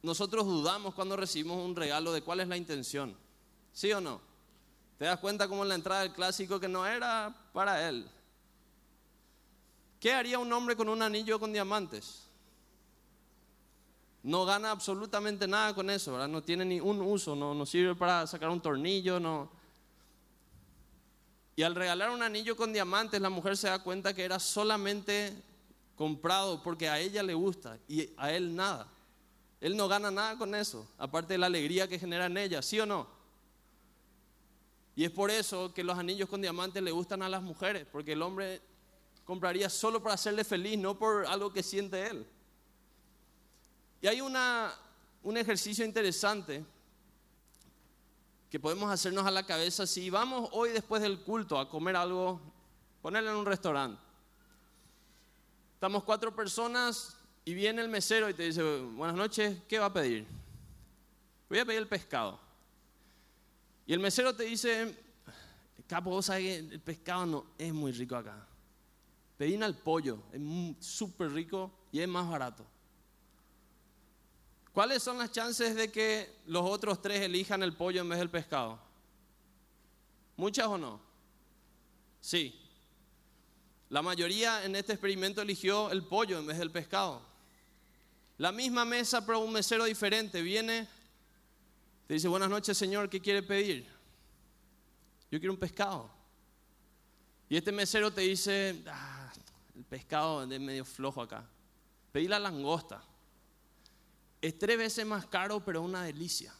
nosotros 0.00 0.44
dudamos 0.44 0.94
cuando 0.94 1.16
recibimos 1.16 1.58
un 1.58 1.74
regalo 1.74 2.12
de 2.12 2.22
cuál 2.22 2.38
es 2.38 2.46
la 2.46 2.56
intención. 2.56 3.16
¿Sí 3.72 3.92
o 3.92 4.00
no? 4.00 4.20
¿Te 4.96 5.06
das 5.06 5.18
cuenta 5.18 5.48
como 5.48 5.64
en 5.64 5.70
la 5.70 5.74
entrada 5.74 6.02
del 6.02 6.12
clásico 6.12 6.60
que 6.60 6.68
no 6.68 6.86
era 6.86 7.34
para 7.52 7.88
él? 7.88 8.08
¿Qué 10.00 10.12
haría 10.12 10.38
un 10.38 10.52
hombre 10.52 10.76
con 10.76 10.88
un 10.88 11.02
anillo 11.02 11.38
con 11.38 11.52
diamantes? 11.52 12.26
No 14.22 14.44
gana 14.44 14.72
absolutamente 14.72 15.46
nada 15.46 15.74
con 15.74 15.88
eso, 15.88 16.12
¿verdad? 16.12 16.28
No 16.28 16.42
tiene 16.42 16.64
ni 16.64 16.80
un 16.80 17.00
uso, 17.00 17.36
no, 17.36 17.64
sirve 17.64 17.94
para 17.94 18.26
sacar 18.26 18.50
un 18.50 18.60
tornillo, 18.60 19.20
no. 19.20 19.48
Y 21.54 21.62
al 21.62 21.74
regalar 21.74 22.10
un 22.10 22.22
anillo 22.22 22.56
con 22.56 22.72
diamantes, 22.72 23.20
la 23.20 23.30
mujer 23.30 23.56
se 23.56 23.68
da 23.68 23.78
cuenta 23.78 24.14
que 24.14 24.24
era 24.24 24.38
solamente 24.38 25.32
comprado 25.94 26.62
porque 26.62 26.88
a 26.88 26.98
ella 26.98 27.22
le 27.22 27.34
gusta 27.34 27.78
y 27.88 28.10
a 28.16 28.32
él 28.32 28.54
nada. 28.54 28.88
Él 29.60 29.76
no 29.76 29.88
gana 29.88 30.10
nada 30.10 30.36
con 30.36 30.54
eso, 30.54 30.86
aparte 30.98 31.34
de 31.34 31.38
la 31.38 31.46
alegría 31.46 31.88
que 31.88 31.98
genera 31.98 32.26
en 32.26 32.36
ella, 32.36 32.60
¿sí 32.62 32.78
o 32.78 32.84
no? 32.84 33.06
Y 34.96 35.04
es 35.04 35.10
por 35.10 35.30
eso 35.30 35.72
que 35.72 35.84
los 35.84 35.96
anillos 35.96 36.28
con 36.28 36.40
diamantes 36.40 36.82
le 36.82 36.90
gustan 36.90 37.22
a 37.22 37.28
las 37.28 37.42
mujeres, 37.42 37.86
porque 37.90 38.12
el 38.12 38.22
hombre 38.22 38.60
compraría 39.26 39.68
solo 39.68 40.02
para 40.02 40.14
hacerle 40.14 40.44
feliz, 40.44 40.78
no 40.78 40.98
por 40.98 41.26
algo 41.26 41.52
que 41.52 41.62
siente 41.62 42.06
él. 42.06 42.26
Y 44.00 44.06
hay 44.06 44.20
un 44.20 45.36
ejercicio 45.36 45.84
interesante 45.84 46.64
que 48.48 48.60
podemos 48.60 48.90
hacernos 48.90 49.26
a 49.26 49.30
la 49.32 49.44
cabeza 49.44 49.86
si 49.86 50.08
vamos 50.08 50.48
hoy 50.52 50.70
después 50.70 51.02
del 51.02 51.20
culto 51.20 51.58
a 51.58 51.68
comer 51.68 51.96
algo, 51.96 52.40
ponerle 53.02 53.30
en 53.30 53.36
un 53.36 53.44
restaurante. 53.44 54.00
Estamos 55.74 56.04
cuatro 56.04 56.34
personas 56.34 57.16
y 57.44 57.52
viene 57.52 57.82
el 57.82 57.88
mesero 57.88 58.30
y 58.30 58.34
te 58.34 58.44
dice, 58.44 58.62
buenas 58.62 59.16
noches, 59.16 59.58
¿qué 59.68 59.80
va 59.80 59.86
a 59.86 59.92
pedir? 59.92 60.24
Voy 61.48 61.58
a 61.58 61.64
pedir 61.64 61.80
el 61.80 61.88
pescado. 61.88 62.38
Y 63.86 63.92
el 63.92 64.00
mesero 64.00 64.34
te 64.34 64.44
dice, 64.44 64.96
capo, 65.88 66.10
vos 66.10 66.28
el 66.28 66.80
pescado 66.80 67.26
no 67.26 67.46
es 67.58 67.74
muy 67.74 67.90
rico 67.90 68.14
acá. 68.14 68.46
Pedín 69.36 69.62
al 69.62 69.76
pollo, 69.76 70.18
es 70.32 70.86
súper 70.86 71.32
rico 71.32 71.70
y 71.92 72.00
es 72.00 72.08
más 72.08 72.28
barato. 72.28 72.64
¿Cuáles 74.72 75.02
son 75.02 75.18
las 75.18 75.32
chances 75.32 75.74
de 75.74 75.90
que 75.90 76.40
los 76.46 76.62
otros 76.64 77.00
tres 77.00 77.22
elijan 77.22 77.62
el 77.62 77.74
pollo 77.74 78.02
en 78.02 78.08
vez 78.08 78.18
del 78.18 78.30
pescado? 78.30 78.78
¿Muchas 80.36 80.66
o 80.66 80.76
no? 80.76 81.00
Sí. 82.20 82.60
La 83.88 84.02
mayoría 84.02 84.64
en 84.64 84.76
este 84.76 84.92
experimento 84.92 85.40
eligió 85.40 85.90
el 85.90 86.04
pollo 86.04 86.38
en 86.38 86.46
vez 86.46 86.58
del 86.58 86.70
pescado. 86.70 87.22
La 88.38 88.52
misma 88.52 88.84
mesa, 88.84 89.24
pero 89.24 89.40
un 89.40 89.52
mesero 89.52 89.84
diferente 89.84 90.42
viene 90.42 90.88
te 92.06 92.14
dice, 92.14 92.28
buenas 92.28 92.48
noches 92.48 92.78
Señor, 92.78 93.10
¿qué 93.10 93.20
quiere 93.20 93.42
pedir? 93.42 93.84
Yo 95.30 95.40
quiero 95.40 95.52
un 95.52 95.58
pescado. 95.58 96.08
Y 97.48 97.56
este 97.56 97.72
mesero 97.72 98.12
te 98.12 98.20
dice, 98.20 98.82
ah, 98.86 99.25
el 99.76 99.84
pescado 99.84 100.42
es 100.42 100.60
medio 100.60 100.84
flojo 100.84 101.20
acá. 101.20 101.44
Pedí 102.10 102.28
la 102.28 102.38
langosta. 102.38 103.02
Es 104.40 104.58
tres 104.58 104.78
veces 104.78 105.04
más 105.04 105.26
caro, 105.26 105.62
pero 105.64 105.82
una 105.82 106.02
delicia. 106.02 106.54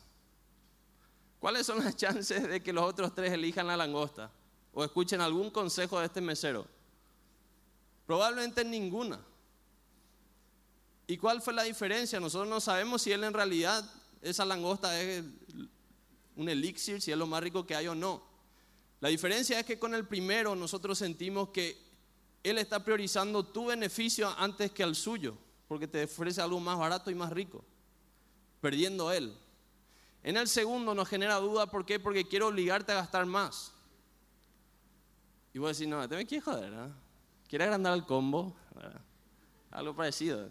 ¿Cuáles 1.38 1.66
son 1.66 1.82
las 1.82 1.96
chances 1.96 2.46
de 2.46 2.62
que 2.62 2.73
los 2.73 2.85
otros 2.85 3.14
tres 3.14 3.32
elijan 3.32 3.66
la 3.66 3.76
langosta? 3.76 4.30
O 4.75 4.85
escuchen 4.85 5.20
algún 5.20 5.50
consejo 5.50 5.99
de 5.99 6.06
este 6.06 6.20
mesero. 6.20 6.66
Probablemente 8.06 8.64
ninguna. 8.64 9.18
¿Y 11.06 11.16
cuál 11.16 11.40
fue 11.40 11.54
la 11.54 11.62
diferencia? 11.62 12.20
Nosotros 12.20 12.49
no 12.49 12.61
sabemos 12.61 13.00
si 13.00 13.12
él 13.12 13.25
en 13.25 13.32
realidad 13.32 13.88
esa 14.20 14.44
langosta 14.44 15.00
es 15.00 15.25
un 16.35 16.49
elixir, 16.49 17.00
si 17.00 17.12
es 17.12 17.16
lo 17.16 17.26
más 17.26 17.42
rico 17.42 17.66
que 17.66 17.75
hay 17.75 17.88
o 17.88 17.94
no. 17.94 18.23
La 19.00 19.08
diferencia 19.08 19.58
es 19.58 19.64
que 19.64 19.78
con 19.78 19.94
el 19.94 20.06
primero 20.06 20.54
nosotros 20.54 20.99
sentimos 20.99 21.49
que 21.50 21.85
Él 22.50 22.58
está 22.58 22.82
priorizando 22.82 23.44
tu 23.44 23.66
beneficio 23.66 24.28
antes 24.38 24.70
que 24.70 24.82
al 24.82 24.94
suyo, 24.94 25.36
porque 25.68 25.88
te 25.88 26.04
ofrece 26.04 26.40
algo 26.40 26.60
más 26.60 26.78
barato 26.78 27.10
y 27.10 27.14
más 27.14 27.32
rico, 27.32 27.64
perdiendo 28.60 29.10
Él. 29.12 29.36
En 30.22 30.36
el 30.36 30.48
segundo 30.48 30.94
nos 30.94 31.08
genera 31.08 31.36
duda, 31.36 31.66
¿por 31.66 31.84
qué? 31.84 31.98
Porque 31.98 32.26
quiero 32.26 32.48
obligarte 32.48 32.92
a 32.92 32.96
gastar 32.96 33.26
más. 33.26 33.72
Y 35.52 35.58
vos 35.58 35.76
decís, 35.76 35.88
no, 35.88 36.08
te 36.08 36.16
me 36.16 36.26
quieres 36.26 36.44
joder, 36.44 36.70
¿no? 36.72 36.94
¿Quieres 37.48 37.66
agrandar 37.66 37.94
el 37.94 38.04
combo? 38.04 38.54
Algo 39.70 39.94
parecido 39.94 40.50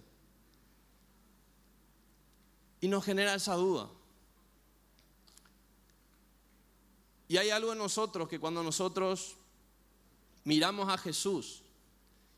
y 2.86 2.88
nos 2.88 3.04
genera 3.04 3.34
esa 3.34 3.56
duda. 3.56 3.90
Y 7.28 7.38
hay 7.38 7.50
algo 7.50 7.72
en 7.72 7.80
nosotros 7.80 8.30
que 8.30 8.40
cuando 8.40 8.62
nosotros 8.62 9.38
miramos 10.44 10.88
a 10.88 10.98
Jesús 11.00 11.65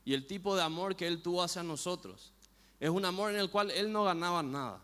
y 0.08 0.14
el 0.14 0.26
tipo 0.26 0.56
de 0.56 0.62
amor 0.62 0.96
que 0.96 1.06
Él 1.06 1.22
tuvo 1.22 1.44
hacia 1.44 1.64
nosotros, 1.64 2.32
es 2.80 2.90
un 2.90 3.04
amor 3.04 3.32
en 3.32 3.42
el 3.42 3.50
cual 3.50 3.72
Él 3.72 3.92
no 3.92 4.06
ganaba 4.06 4.42
nada. 4.42 4.80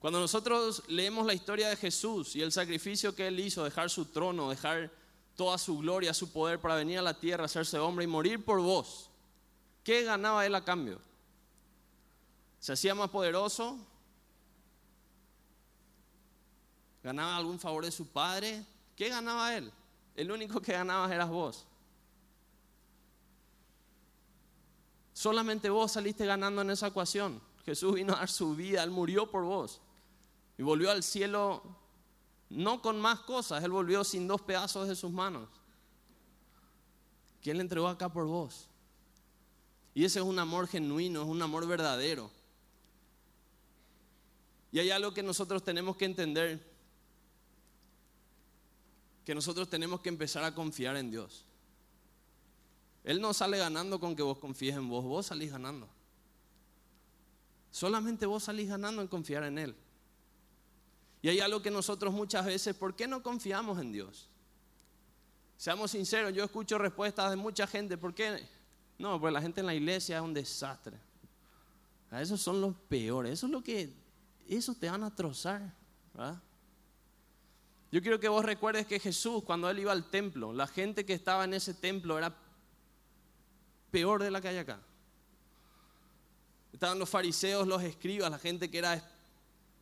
Cuando 0.00 0.18
nosotros 0.18 0.82
leemos 0.88 1.24
la 1.24 1.32
historia 1.32 1.68
de 1.68 1.76
Jesús 1.76 2.34
y 2.34 2.42
el 2.42 2.50
sacrificio 2.50 3.14
que 3.14 3.28
Él 3.28 3.38
hizo, 3.38 3.62
dejar 3.62 3.88
su 3.88 4.06
trono, 4.06 4.50
dejar 4.50 4.90
toda 5.36 5.58
su 5.58 5.78
gloria, 5.78 6.12
su 6.12 6.32
poder 6.32 6.58
para 6.58 6.74
venir 6.74 6.98
a 6.98 7.02
la 7.02 7.20
tierra, 7.20 7.44
hacerse 7.44 7.78
hombre 7.78 8.04
y 8.04 8.08
morir 8.08 8.44
por 8.44 8.60
vos, 8.60 9.10
¿qué 9.84 10.02
ganaba 10.02 10.44
Él 10.44 10.56
a 10.56 10.64
cambio? 10.64 11.00
¿Se 12.58 12.72
hacía 12.72 12.96
más 12.96 13.10
poderoso? 13.10 13.78
¿Ganaba 17.04 17.36
algún 17.36 17.60
favor 17.60 17.84
de 17.84 17.92
su 17.92 18.08
padre? 18.08 18.66
¿Qué 18.96 19.08
ganaba 19.08 19.56
él? 19.56 19.70
El 20.16 20.32
único 20.32 20.60
que 20.60 20.72
ganaba 20.72 21.14
eras 21.14 21.28
vos. 21.28 21.64
Solamente 25.16 25.70
vos 25.70 25.92
saliste 25.92 26.26
ganando 26.26 26.60
en 26.60 26.68
esa 26.68 26.88
ecuación. 26.88 27.40
Jesús 27.64 27.94
vino 27.94 28.12
a 28.12 28.18
dar 28.18 28.28
su 28.28 28.54
vida, 28.54 28.82
Él 28.82 28.90
murió 28.90 29.30
por 29.30 29.44
vos. 29.44 29.80
Y 30.58 30.62
volvió 30.62 30.90
al 30.90 31.02
cielo 31.02 31.62
no 32.50 32.82
con 32.82 33.00
más 33.00 33.20
cosas, 33.20 33.64
Él 33.64 33.70
volvió 33.70 34.04
sin 34.04 34.28
dos 34.28 34.42
pedazos 34.42 34.88
de 34.88 34.94
sus 34.94 35.10
manos. 35.10 35.48
¿Quién 37.40 37.56
le 37.56 37.62
entregó 37.62 37.88
acá 37.88 38.10
por 38.10 38.26
vos? 38.26 38.68
Y 39.94 40.04
ese 40.04 40.18
es 40.18 40.24
un 40.26 40.38
amor 40.38 40.68
genuino, 40.68 41.22
es 41.22 41.28
un 41.28 41.40
amor 41.40 41.66
verdadero. 41.66 42.30
Y 44.70 44.80
hay 44.80 44.90
algo 44.90 45.14
que 45.14 45.22
nosotros 45.22 45.64
tenemos 45.64 45.96
que 45.96 46.04
entender, 46.04 46.62
que 49.24 49.34
nosotros 49.34 49.66
tenemos 49.70 50.02
que 50.02 50.10
empezar 50.10 50.44
a 50.44 50.54
confiar 50.54 50.94
en 50.98 51.10
Dios. 51.10 51.46
Él 53.06 53.20
no 53.20 53.32
sale 53.32 53.56
ganando 53.56 54.00
con 54.00 54.16
que 54.16 54.22
vos 54.22 54.36
confíes 54.36 54.74
en 54.74 54.88
vos, 54.88 55.04
vos 55.04 55.26
salís 55.26 55.52
ganando. 55.52 55.88
Solamente 57.70 58.26
vos 58.26 58.42
salís 58.42 58.68
ganando 58.68 59.00
en 59.00 59.06
confiar 59.06 59.44
en 59.44 59.58
Él. 59.58 59.76
Y 61.22 61.28
hay 61.28 61.38
algo 61.38 61.62
que 61.62 61.70
nosotros 61.70 62.12
muchas 62.12 62.44
veces, 62.44 62.74
¿por 62.74 62.96
qué 62.96 63.06
no 63.06 63.22
confiamos 63.22 63.78
en 63.78 63.92
Dios? 63.92 64.28
Seamos 65.56 65.92
sinceros, 65.92 66.34
yo 66.34 66.42
escucho 66.42 66.78
respuestas 66.78 67.30
de 67.30 67.36
mucha 67.36 67.68
gente, 67.68 67.96
¿por 67.96 68.12
qué? 68.12 68.44
No, 68.98 69.20
pues 69.20 69.32
la 69.32 69.40
gente 69.40 69.60
en 69.60 69.66
la 69.66 69.74
iglesia 69.74 70.16
es 70.16 70.22
un 70.22 70.34
desastre. 70.34 70.98
A 72.10 72.20
esos 72.20 72.40
son 72.40 72.60
los 72.60 72.74
peores, 72.88 73.34
eso 73.34 73.46
es 73.46 73.52
lo 73.52 73.62
que 73.62 73.94
eso 74.48 74.74
te 74.74 74.90
van 74.90 75.04
a 75.04 75.14
trozar. 75.14 75.72
Yo 77.92 78.02
quiero 78.02 78.18
que 78.18 78.28
vos 78.28 78.44
recuerdes 78.44 78.84
que 78.84 78.98
Jesús, 78.98 79.44
cuando 79.44 79.70
él 79.70 79.78
iba 79.78 79.92
al 79.92 80.10
templo, 80.10 80.52
la 80.52 80.66
gente 80.66 81.06
que 81.06 81.12
estaba 81.12 81.44
en 81.44 81.54
ese 81.54 81.72
templo 81.72 82.18
era 82.18 82.36
peor 83.90 84.22
de 84.22 84.30
la 84.30 84.40
que 84.40 84.48
hay 84.48 84.58
acá. 84.58 84.80
Estaban 86.72 86.98
los 86.98 87.08
fariseos, 87.08 87.66
los 87.66 87.82
escribas, 87.82 88.30
la 88.30 88.38
gente 88.38 88.70
que 88.70 88.78
era 88.78 89.02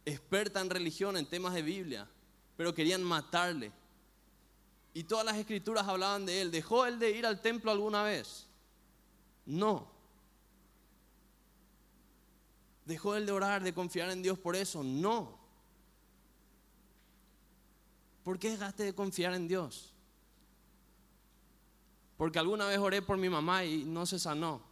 experta 0.04 0.60
en 0.60 0.70
religión, 0.70 1.16
en 1.16 1.26
temas 1.26 1.54
de 1.54 1.62
Biblia, 1.62 2.08
pero 2.56 2.74
querían 2.74 3.02
matarle. 3.02 3.72
Y 4.92 5.04
todas 5.04 5.24
las 5.24 5.36
escrituras 5.36 5.88
hablaban 5.88 6.24
de 6.24 6.40
él. 6.40 6.50
¿Dejó 6.50 6.86
él 6.86 6.98
de 6.98 7.10
ir 7.10 7.26
al 7.26 7.40
templo 7.40 7.70
alguna 7.70 8.04
vez? 8.04 8.46
No. 9.44 9.90
¿Dejó 12.84 13.16
él 13.16 13.26
de 13.26 13.32
orar, 13.32 13.62
de 13.62 13.74
confiar 13.74 14.10
en 14.10 14.22
Dios 14.22 14.38
por 14.38 14.54
eso? 14.54 14.84
No. 14.84 15.38
¿Por 18.22 18.38
qué 18.38 18.50
dejaste 18.50 18.84
de 18.84 18.94
confiar 18.94 19.34
en 19.34 19.48
Dios? 19.48 19.93
Porque 22.16 22.38
alguna 22.38 22.66
vez 22.66 22.78
oré 22.78 23.02
por 23.02 23.16
mi 23.16 23.28
mamá 23.28 23.64
y 23.64 23.84
no 23.84 24.06
se 24.06 24.18
sanó. 24.18 24.62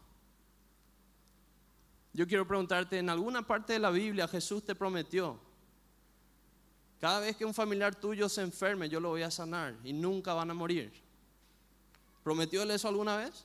Yo 2.13 2.27
quiero 2.27 2.47
preguntarte, 2.47 2.99
en 2.99 3.09
alguna 3.09 3.47
parte 3.47 3.73
de 3.73 3.79
la 3.79 3.91
Biblia 3.91 4.29
Jesús 4.29 4.65
te 4.65 4.75
prometió, 4.75 5.39
cada 7.01 7.21
vez 7.21 7.37
que 7.37 7.45
un 7.45 7.55
familiar 7.55 7.95
tuyo 7.95 8.29
se 8.29 8.43
enferme, 8.43 8.89
yo 8.89 9.01
lo 9.01 9.09
voy 9.09 9.23
a 9.23 9.31
sanar 9.31 9.75
y 9.83 9.93
nunca 9.93 10.35
van 10.35 10.51
a 10.51 10.55
morir. 10.55 10.93
¿Prometió 12.23 12.63
él 12.63 12.71
eso 12.71 12.87
alguna 12.87 13.17
vez? 13.17 13.45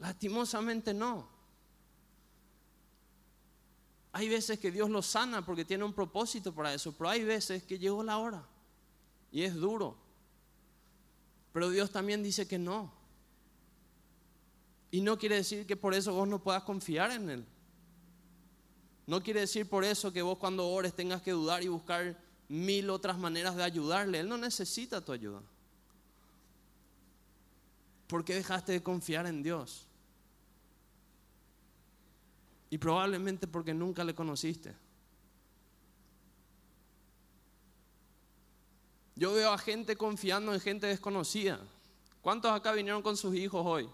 Lastimosamente 0.00 0.92
no. 0.92 1.28
Hay 4.12 4.28
veces 4.28 4.58
que 4.58 4.70
Dios 4.70 4.90
lo 4.90 5.02
sana 5.02 5.44
porque 5.44 5.64
tiene 5.64 5.84
un 5.84 5.92
propósito 5.92 6.52
para 6.52 6.72
eso, 6.72 6.92
pero 6.92 7.10
hay 7.10 7.22
veces 7.22 7.62
que 7.62 7.78
llegó 7.78 8.02
la 8.02 8.18
hora 8.18 8.44
y 9.30 9.42
es 9.42 9.54
duro. 9.54 9.96
Pero 11.54 11.70
Dios 11.70 11.92
también 11.92 12.20
dice 12.20 12.48
que 12.48 12.58
no. 12.58 12.92
Y 14.90 15.00
no 15.00 15.16
quiere 15.16 15.36
decir 15.36 15.68
que 15.68 15.76
por 15.76 15.94
eso 15.94 16.12
vos 16.12 16.26
no 16.26 16.42
puedas 16.42 16.64
confiar 16.64 17.12
en 17.12 17.30
Él. 17.30 17.44
No 19.06 19.22
quiere 19.22 19.38
decir 19.38 19.68
por 19.68 19.84
eso 19.84 20.12
que 20.12 20.20
vos 20.20 20.36
cuando 20.36 20.68
ores 20.68 20.94
tengas 20.94 21.22
que 21.22 21.30
dudar 21.30 21.62
y 21.62 21.68
buscar 21.68 22.20
mil 22.48 22.90
otras 22.90 23.16
maneras 23.16 23.54
de 23.54 23.62
ayudarle. 23.62 24.18
Él 24.18 24.28
no 24.28 24.36
necesita 24.36 25.00
tu 25.00 25.12
ayuda. 25.12 25.42
¿Por 28.08 28.24
qué 28.24 28.34
dejaste 28.34 28.72
de 28.72 28.82
confiar 28.82 29.24
en 29.26 29.40
Dios? 29.44 29.86
Y 32.68 32.78
probablemente 32.78 33.46
porque 33.46 33.72
nunca 33.72 34.02
le 34.02 34.16
conociste. 34.16 34.74
Yo 39.16 39.32
veo 39.32 39.52
a 39.52 39.58
gente 39.58 39.96
confiando 39.96 40.52
en 40.52 40.60
gente 40.60 40.86
desconocida. 40.86 41.60
¿Cuántos 42.20 42.50
acá 42.52 42.72
vinieron 42.72 43.02
con 43.02 43.16
sus 43.16 43.34
hijos 43.34 43.64
hoy? 43.64 43.88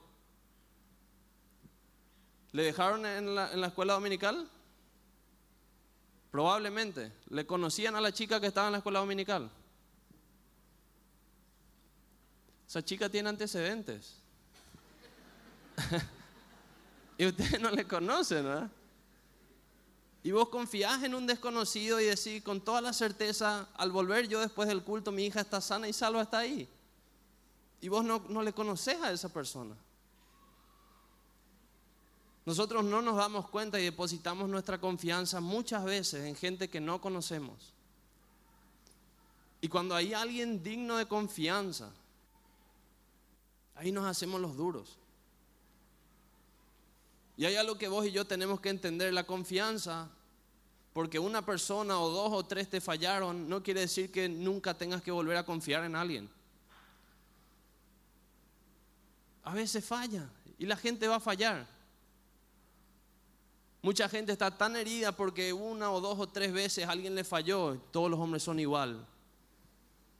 ¿Le 2.52 2.64
dejaron 2.64 3.04
en 3.04 3.34
la, 3.34 3.66
escuela 3.66 3.94
dominical? 3.94 4.48
Probablemente. 6.30 7.12
¿Le 7.28 7.46
conocían 7.46 7.96
a 7.96 8.00
la 8.00 8.12
chica 8.12 8.40
que 8.40 8.46
estaba 8.46 8.68
en 8.68 8.72
la 8.72 8.78
escuela 8.78 9.00
dominical? 9.00 9.50
Esa 12.66 12.84
chica 12.84 13.08
tiene 13.08 13.28
antecedentes. 13.28 14.16
y 17.18 17.26
ustedes 17.26 17.60
no 17.60 17.70
le 17.70 17.84
conocen, 17.84 18.44
¿verdad? 18.44 18.70
Y 20.22 20.32
vos 20.32 20.50
confiás 20.50 21.02
en 21.02 21.14
un 21.14 21.26
desconocido 21.26 21.98
y 22.00 22.04
decís 22.04 22.42
con 22.42 22.60
toda 22.60 22.80
la 22.80 22.92
certeza, 22.92 23.68
al 23.74 23.90
volver 23.90 24.28
yo 24.28 24.40
después 24.40 24.68
del 24.68 24.82
culto, 24.82 25.12
mi 25.12 25.24
hija 25.24 25.40
está 25.40 25.60
sana 25.60 25.88
y 25.88 25.92
salva, 25.92 26.22
está 26.22 26.38
ahí. 26.38 26.68
Y 27.80 27.88
vos 27.88 28.04
no, 28.04 28.22
no 28.28 28.42
le 28.42 28.52
conocés 28.52 29.00
a 29.00 29.10
esa 29.10 29.30
persona. 29.30 29.74
Nosotros 32.44 32.84
no 32.84 33.00
nos 33.00 33.16
damos 33.16 33.48
cuenta 33.48 33.80
y 33.80 33.84
depositamos 33.84 34.48
nuestra 34.48 34.78
confianza 34.78 35.40
muchas 35.40 35.84
veces 35.84 36.26
en 36.26 36.36
gente 36.36 36.68
que 36.68 36.80
no 36.80 37.00
conocemos. 37.00 37.72
Y 39.62 39.68
cuando 39.68 39.94
hay 39.94 40.12
alguien 40.14 40.62
digno 40.62 40.96
de 40.96 41.06
confianza, 41.06 41.90
ahí 43.74 43.92
nos 43.92 44.06
hacemos 44.06 44.40
los 44.40 44.56
duros. 44.56 44.99
Y 47.40 47.46
hay 47.46 47.56
algo 47.56 47.78
que 47.78 47.88
vos 47.88 48.04
y 48.04 48.12
yo 48.12 48.26
tenemos 48.26 48.60
que 48.60 48.68
entender, 48.68 49.14
la 49.14 49.24
confianza, 49.24 50.10
porque 50.92 51.18
una 51.18 51.40
persona 51.40 51.98
o 51.98 52.10
dos 52.10 52.30
o 52.34 52.44
tres 52.44 52.68
te 52.68 52.82
fallaron, 52.82 53.48
no 53.48 53.62
quiere 53.62 53.80
decir 53.80 54.12
que 54.12 54.28
nunca 54.28 54.76
tengas 54.76 55.00
que 55.00 55.10
volver 55.10 55.38
a 55.38 55.46
confiar 55.46 55.84
en 55.84 55.96
alguien. 55.96 56.28
A 59.42 59.54
veces 59.54 59.82
falla 59.82 60.28
y 60.58 60.66
la 60.66 60.76
gente 60.76 61.08
va 61.08 61.16
a 61.16 61.20
fallar. 61.20 61.66
Mucha 63.80 64.06
gente 64.06 64.32
está 64.32 64.50
tan 64.50 64.76
herida 64.76 65.10
porque 65.10 65.50
una 65.54 65.90
o 65.92 66.02
dos 66.02 66.18
o 66.18 66.26
tres 66.26 66.52
veces 66.52 66.86
alguien 66.86 67.14
le 67.14 67.24
falló, 67.24 67.80
todos 67.90 68.10
los 68.10 68.20
hombres 68.20 68.42
son 68.42 68.60
igual. 68.60 69.06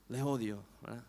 Les 0.09 0.23
odio. 0.23 0.63
¿verdad? 0.81 1.03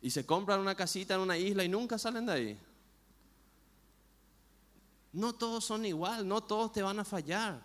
Y 0.00 0.10
se 0.10 0.24
compran 0.24 0.60
una 0.60 0.74
casita 0.74 1.14
en 1.14 1.20
una 1.20 1.36
isla 1.36 1.64
y 1.64 1.68
nunca 1.68 1.98
salen 1.98 2.26
de 2.26 2.32
ahí. 2.32 2.60
No 5.12 5.34
todos 5.34 5.64
son 5.64 5.84
igual, 5.84 6.26
no 6.28 6.42
todos 6.42 6.72
te 6.72 6.82
van 6.82 6.98
a 7.00 7.04
fallar. 7.04 7.62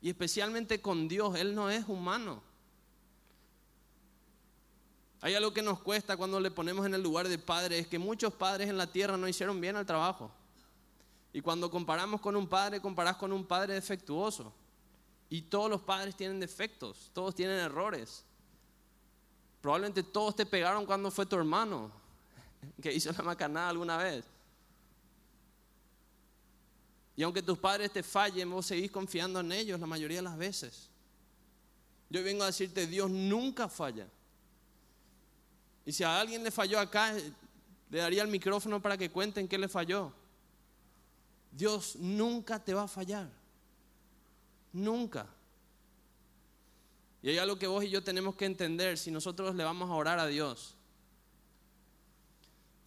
Y 0.00 0.08
especialmente 0.08 0.80
con 0.80 1.08
Dios, 1.08 1.36
Él 1.36 1.54
no 1.54 1.70
es 1.70 1.86
humano. 1.88 2.42
Hay 5.20 5.34
algo 5.34 5.52
que 5.52 5.62
nos 5.62 5.80
cuesta 5.80 6.16
cuando 6.16 6.38
le 6.38 6.50
ponemos 6.50 6.86
en 6.86 6.94
el 6.94 7.02
lugar 7.02 7.28
de 7.28 7.38
padre, 7.38 7.80
es 7.80 7.88
que 7.88 7.98
muchos 7.98 8.32
padres 8.32 8.68
en 8.68 8.78
la 8.78 8.86
tierra 8.86 9.16
no 9.16 9.26
hicieron 9.26 9.60
bien 9.60 9.76
el 9.76 9.84
trabajo. 9.84 10.30
Y 11.32 11.40
cuando 11.40 11.70
comparamos 11.70 12.20
con 12.20 12.36
un 12.36 12.48
padre, 12.48 12.80
comparás 12.80 13.16
con 13.16 13.32
un 13.32 13.44
padre 13.44 13.74
defectuoso. 13.74 14.52
Y 15.28 15.42
todos 15.42 15.68
los 15.68 15.82
padres 15.82 16.16
tienen 16.16 16.40
defectos, 16.40 17.10
todos 17.12 17.34
tienen 17.34 17.58
errores. 17.58 18.24
Probablemente 19.60 20.02
todos 20.02 20.36
te 20.36 20.46
pegaron 20.46 20.86
cuando 20.86 21.10
fue 21.10 21.26
tu 21.26 21.36
hermano 21.36 21.90
que 22.82 22.92
hizo 22.92 23.12
la 23.12 23.22
macanada 23.22 23.68
alguna 23.70 23.96
vez. 23.96 24.24
Y 27.16 27.22
aunque 27.24 27.42
tus 27.42 27.58
padres 27.58 27.92
te 27.92 28.02
fallen, 28.02 28.48
vos 28.48 28.66
seguís 28.66 28.90
confiando 28.90 29.40
en 29.40 29.50
ellos 29.50 29.80
la 29.80 29.86
mayoría 29.86 30.18
de 30.18 30.22
las 30.22 30.38
veces. 30.38 30.88
Yo 32.08 32.22
vengo 32.22 32.44
a 32.44 32.46
decirte, 32.46 32.86
Dios 32.86 33.10
nunca 33.10 33.68
falla. 33.68 34.06
Y 35.84 35.92
si 35.92 36.04
a 36.04 36.20
alguien 36.20 36.44
le 36.44 36.50
falló 36.50 36.78
acá, 36.78 37.12
le 37.90 37.98
daría 37.98 38.22
el 38.22 38.28
micrófono 38.28 38.80
para 38.80 38.96
que 38.96 39.10
cuenten 39.10 39.48
qué 39.48 39.58
le 39.58 39.68
falló. 39.68 40.12
Dios 41.50 41.96
nunca 41.96 42.62
te 42.62 42.72
va 42.72 42.84
a 42.84 42.88
fallar. 42.88 43.28
Nunca. 44.72 45.26
Y 47.22 47.30
hay 47.30 47.38
algo 47.38 47.58
que 47.58 47.66
vos 47.66 47.82
y 47.84 47.90
yo 47.90 48.02
tenemos 48.02 48.36
que 48.36 48.44
entender 48.44 48.96
si 48.96 49.10
nosotros 49.10 49.54
le 49.54 49.64
vamos 49.64 49.90
a 49.90 49.94
orar 49.94 50.18
a 50.18 50.26
Dios. 50.26 50.74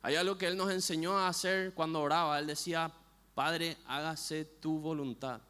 Hay 0.01 0.15
algo 0.15 0.37
que 0.37 0.47
Él 0.47 0.57
nos 0.57 0.71
enseñó 0.71 1.17
a 1.17 1.27
hacer 1.27 1.73
cuando 1.73 2.01
oraba. 2.01 2.39
Él 2.39 2.47
decía, 2.47 2.91
Padre, 3.35 3.77
hágase 3.85 4.45
tu 4.45 4.79
voluntad. 4.79 5.41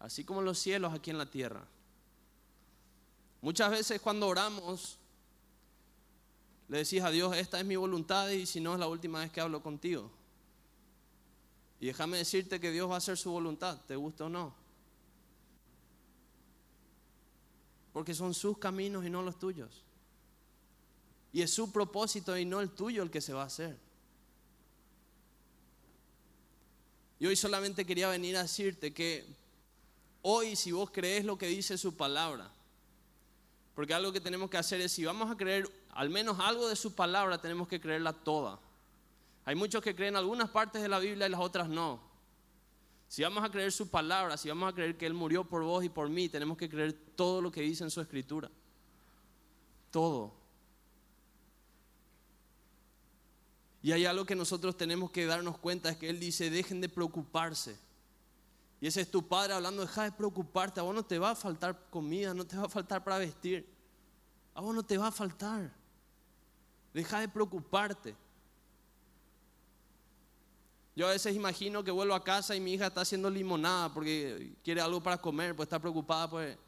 Así 0.00 0.24
como 0.24 0.42
los 0.42 0.58
cielos 0.58 0.92
aquí 0.92 1.10
en 1.10 1.18
la 1.18 1.26
tierra. 1.26 1.64
Muchas 3.42 3.70
veces 3.70 4.00
cuando 4.00 4.26
oramos, 4.26 4.98
le 6.68 6.78
decís 6.78 7.02
a 7.02 7.10
Dios, 7.10 7.36
esta 7.36 7.58
es 7.58 7.66
mi 7.66 7.76
voluntad 7.76 8.28
y 8.28 8.44
si 8.44 8.60
no 8.60 8.74
es 8.74 8.80
la 8.80 8.86
última 8.86 9.20
vez 9.20 9.30
que 9.30 9.40
hablo 9.40 9.62
contigo. 9.62 10.10
Y 11.80 11.86
déjame 11.86 12.18
decirte 12.18 12.60
que 12.60 12.70
Dios 12.70 12.90
va 12.90 12.94
a 12.94 12.98
hacer 12.98 13.16
su 13.16 13.30
voluntad, 13.30 13.78
te 13.86 13.96
gusta 13.96 14.26
o 14.26 14.28
no. 14.28 14.59
Porque 17.92 18.14
son 18.14 18.34
sus 18.34 18.58
caminos 18.58 19.04
y 19.04 19.10
no 19.10 19.22
los 19.22 19.38
tuyos. 19.38 19.84
Y 21.32 21.42
es 21.42 21.52
su 21.52 21.72
propósito 21.72 22.36
y 22.36 22.44
no 22.44 22.60
el 22.60 22.70
tuyo 22.70 23.02
el 23.02 23.10
que 23.10 23.20
se 23.20 23.32
va 23.32 23.42
a 23.42 23.46
hacer. 23.46 23.76
Y 27.18 27.26
hoy 27.26 27.36
solamente 27.36 27.84
quería 27.84 28.08
venir 28.08 28.36
a 28.36 28.42
decirte 28.42 28.92
que 28.94 29.26
hoy 30.22 30.56
si 30.56 30.72
vos 30.72 30.90
crees 30.90 31.24
lo 31.24 31.36
que 31.36 31.46
dice 31.46 31.76
su 31.76 31.96
palabra, 31.96 32.50
porque 33.74 33.94
algo 33.94 34.12
que 34.12 34.20
tenemos 34.20 34.50
que 34.50 34.56
hacer 34.56 34.80
es, 34.80 34.92
si 34.92 35.04
vamos 35.04 35.30
a 35.30 35.36
creer 35.36 35.70
al 35.90 36.10
menos 36.10 36.38
algo 36.40 36.68
de 36.68 36.76
su 36.76 36.94
palabra, 36.94 37.40
tenemos 37.40 37.68
que 37.68 37.80
creerla 37.80 38.12
toda. 38.12 38.58
Hay 39.44 39.54
muchos 39.54 39.82
que 39.82 39.94
creen 39.94 40.16
algunas 40.16 40.50
partes 40.50 40.82
de 40.82 40.88
la 40.88 40.98
Biblia 40.98 41.26
y 41.26 41.30
las 41.30 41.40
otras 41.40 41.68
no. 41.68 42.09
Si 43.10 43.24
vamos 43.24 43.42
a 43.42 43.50
creer 43.50 43.72
su 43.72 43.88
palabra, 43.88 44.36
si 44.36 44.48
vamos 44.48 44.70
a 44.70 44.72
creer 44.72 44.96
que 44.96 45.04
Él 45.04 45.14
murió 45.14 45.42
por 45.42 45.64
vos 45.64 45.82
y 45.82 45.88
por 45.88 46.08
mí, 46.08 46.28
tenemos 46.28 46.56
que 46.56 46.68
creer 46.68 46.92
todo 47.16 47.42
lo 47.42 47.50
que 47.50 47.60
dice 47.60 47.82
en 47.82 47.90
su 47.90 48.00
escritura. 48.00 48.48
Todo. 49.90 50.32
Y 53.82 53.90
hay 53.90 54.06
algo 54.06 54.24
que 54.24 54.36
nosotros 54.36 54.76
tenemos 54.76 55.10
que 55.10 55.26
darnos 55.26 55.58
cuenta, 55.58 55.90
es 55.90 55.96
que 55.96 56.08
Él 56.08 56.20
dice, 56.20 56.50
dejen 56.50 56.80
de 56.80 56.88
preocuparse. 56.88 57.76
Y 58.80 58.86
ese 58.86 59.00
es 59.00 59.10
tu 59.10 59.26
padre 59.26 59.54
hablando, 59.54 59.82
deja 59.82 60.04
de 60.04 60.12
preocuparte, 60.12 60.78
a 60.78 60.84
vos 60.84 60.94
no 60.94 61.04
te 61.04 61.18
va 61.18 61.30
a 61.32 61.34
faltar 61.34 61.90
comida, 61.90 62.32
no 62.32 62.46
te 62.46 62.56
va 62.56 62.66
a 62.66 62.68
faltar 62.68 63.02
para 63.02 63.18
vestir. 63.18 63.68
A 64.54 64.60
vos 64.60 64.72
no 64.72 64.84
te 64.84 64.96
va 64.96 65.08
a 65.08 65.12
faltar. 65.12 65.72
Deja 66.94 67.18
de 67.18 67.28
preocuparte. 67.28 68.14
Yo 71.00 71.06
a 71.06 71.12
veces 71.12 71.34
imagino 71.34 71.82
que 71.82 71.90
vuelvo 71.90 72.12
a 72.12 72.22
casa 72.22 72.54
y 72.54 72.60
mi 72.60 72.74
hija 72.74 72.88
está 72.88 73.00
haciendo 73.00 73.30
limonada 73.30 73.90
porque 73.90 74.52
quiere 74.62 74.82
algo 74.82 75.02
para 75.02 75.16
comer, 75.16 75.56
pues 75.56 75.66
está 75.66 75.78
preocupada, 75.78 76.28
pues 76.28 76.58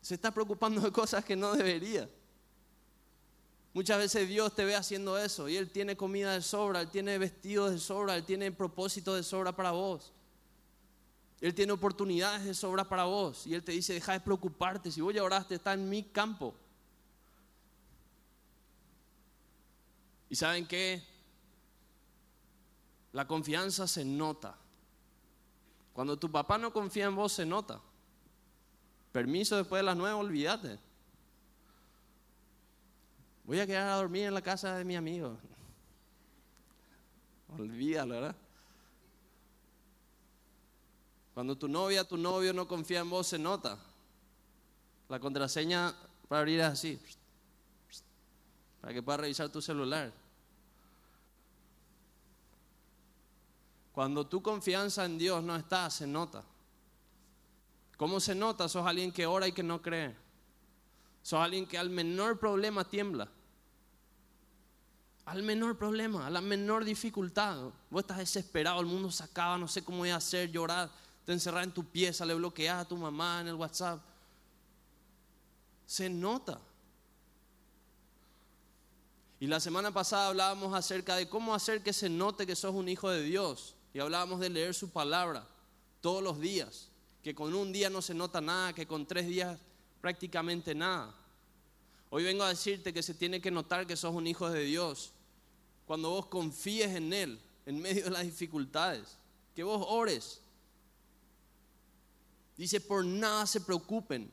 se 0.00 0.14
está 0.14 0.30
preocupando 0.30 0.80
de 0.80 0.90
cosas 0.90 1.22
que 1.22 1.36
no 1.36 1.52
debería. 1.52 2.08
Muchas 3.74 3.98
veces 3.98 4.26
Dios 4.26 4.54
te 4.54 4.64
ve 4.64 4.74
haciendo 4.74 5.18
eso 5.18 5.50
y 5.50 5.58
Él 5.58 5.70
tiene 5.70 5.98
comida 5.98 6.32
de 6.32 6.40
sobra, 6.40 6.80
Él 6.80 6.88
tiene 6.88 7.18
vestidos 7.18 7.72
de 7.72 7.78
sobra, 7.78 8.16
Él 8.16 8.24
tiene 8.24 8.52
propósito 8.52 9.14
de 9.14 9.22
sobra 9.22 9.54
para 9.54 9.72
vos. 9.72 10.14
Él 11.42 11.54
tiene 11.54 11.72
oportunidades 11.72 12.46
de 12.46 12.54
sobra 12.54 12.88
para 12.88 13.04
vos 13.04 13.46
y 13.46 13.52
Él 13.52 13.62
te 13.62 13.72
dice, 13.72 13.92
deja 13.92 14.14
de 14.14 14.20
preocuparte, 14.20 14.90
si 14.90 15.02
vos 15.02 15.12
ya 15.12 15.22
oraste, 15.22 15.56
está 15.56 15.74
en 15.74 15.86
mi 15.90 16.04
campo. 16.04 16.54
¿Y 20.30 20.36
saben 20.36 20.66
qué? 20.66 21.10
La 23.12 23.26
confianza 23.26 23.86
se 23.86 24.04
nota. 24.04 24.56
Cuando 25.92 26.16
tu 26.16 26.30
papá 26.30 26.58
no 26.58 26.72
confía 26.72 27.06
en 27.06 27.16
vos, 27.16 27.32
se 27.32 27.44
nota. 27.44 27.80
Permiso 29.12 29.56
después 29.56 29.80
de 29.80 29.84
las 29.84 29.96
nueve, 29.96 30.14
olvídate. 30.14 30.78
Voy 33.44 33.58
a 33.58 33.66
quedar 33.66 33.88
a 33.88 33.96
dormir 33.96 34.26
en 34.26 34.34
la 34.34 34.42
casa 34.42 34.76
de 34.76 34.84
mi 34.84 34.94
amigo. 34.94 35.36
Olvídalo, 37.58 38.14
¿verdad? 38.14 38.36
Cuando 41.34 41.56
tu 41.56 41.66
novia, 41.68 42.04
tu 42.04 42.16
novio 42.16 42.52
no 42.52 42.68
confía 42.68 43.00
en 43.00 43.10
vos, 43.10 43.26
se 43.26 43.38
nota. 43.38 43.76
La 45.08 45.18
contraseña 45.18 45.92
para 46.28 46.40
abrir 46.40 46.60
es 46.60 46.66
así, 46.66 47.00
para 48.80 48.94
que 48.94 49.02
puedas 49.02 49.20
revisar 49.20 49.48
tu 49.48 49.60
celular. 49.60 50.12
Cuando 54.00 54.26
tu 54.26 54.40
confianza 54.40 55.04
en 55.04 55.18
Dios 55.18 55.44
no 55.44 55.54
está, 55.54 55.90
se 55.90 56.06
nota. 56.06 56.42
¿Cómo 57.98 58.18
se 58.18 58.34
nota? 58.34 58.66
Sos 58.66 58.86
alguien 58.86 59.12
que 59.12 59.26
ora 59.26 59.46
y 59.46 59.52
que 59.52 59.62
no 59.62 59.82
cree. 59.82 60.16
Sos 61.22 61.38
alguien 61.38 61.66
que 61.66 61.76
al 61.76 61.90
menor 61.90 62.38
problema 62.38 62.82
tiembla. 62.82 63.28
Al 65.26 65.42
menor 65.42 65.76
problema, 65.76 66.26
a 66.26 66.30
la 66.30 66.40
menor 66.40 66.86
dificultad. 66.86 67.58
Vos 67.90 68.00
estás 68.00 68.16
desesperado, 68.16 68.80
el 68.80 68.86
mundo 68.86 69.10
se 69.10 69.22
acaba, 69.22 69.58
no 69.58 69.68
sé 69.68 69.84
cómo 69.84 69.98
voy 69.98 70.08
a 70.08 70.16
hacer, 70.16 70.50
llorar, 70.50 70.90
te 71.26 71.34
encerrar 71.34 71.64
en 71.64 71.72
tu 71.72 71.84
pieza, 71.84 72.24
le 72.24 72.32
bloqueas 72.32 72.80
a 72.80 72.88
tu 72.88 72.96
mamá 72.96 73.42
en 73.42 73.48
el 73.48 73.54
WhatsApp. 73.54 74.00
Se 75.84 76.08
nota. 76.08 76.58
Y 79.40 79.46
la 79.46 79.60
semana 79.60 79.92
pasada 79.92 80.28
hablábamos 80.28 80.72
acerca 80.72 81.16
de 81.16 81.28
cómo 81.28 81.54
hacer 81.54 81.82
que 81.82 81.92
se 81.92 82.08
note 82.08 82.46
que 82.46 82.56
sos 82.56 82.74
un 82.74 82.88
hijo 82.88 83.10
de 83.10 83.22
Dios. 83.24 83.76
Y 83.92 83.98
hablábamos 83.98 84.40
de 84.40 84.50
leer 84.50 84.74
su 84.74 84.90
palabra 84.90 85.46
todos 86.00 86.22
los 86.22 86.40
días. 86.40 86.88
Que 87.22 87.34
con 87.34 87.54
un 87.54 87.72
día 87.72 87.90
no 87.90 88.00
se 88.00 88.14
nota 88.14 88.40
nada, 88.40 88.72
que 88.72 88.86
con 88.86 89.06
tres 89.06 89.26
días 89.26 89.58
prácticamente 90.00 90.74
nada. 90.74 91.14
Hoy 92.08 92.24
vengo 92.24 92.42
a 92.42 92.48
decirte 92.48 92.92
que 92.92 93.02
se 93.02 93.14
tiene 93.14 93.40
que 93.40 93.50
notar 93.50 93.86
que 93.86 93.96
sos 93.96 94.14
un 94.14 94.26
hijo 94.26 94.48
de 94.50 94.64
Dios. 94.64 95.12
Cuando 95.86 96.10
vos 96.10 96.26
confíes 96.26 96.94
en 96.94 97.12
Él 97.12 97.40
en 97.66 97.80
medio 97.80 98.04
de 98.04 98.10
las 98.10 98.24
dificultades. 98.24 99.16
Que 99.54 99.62
vos 99.62 99.84
ores. 99.88 100.40
Dice, 102.56 102.80
por 102.80 103.04
nada 103.04 103.46
se 103.46 103.60
preocupen, 103.60 104.30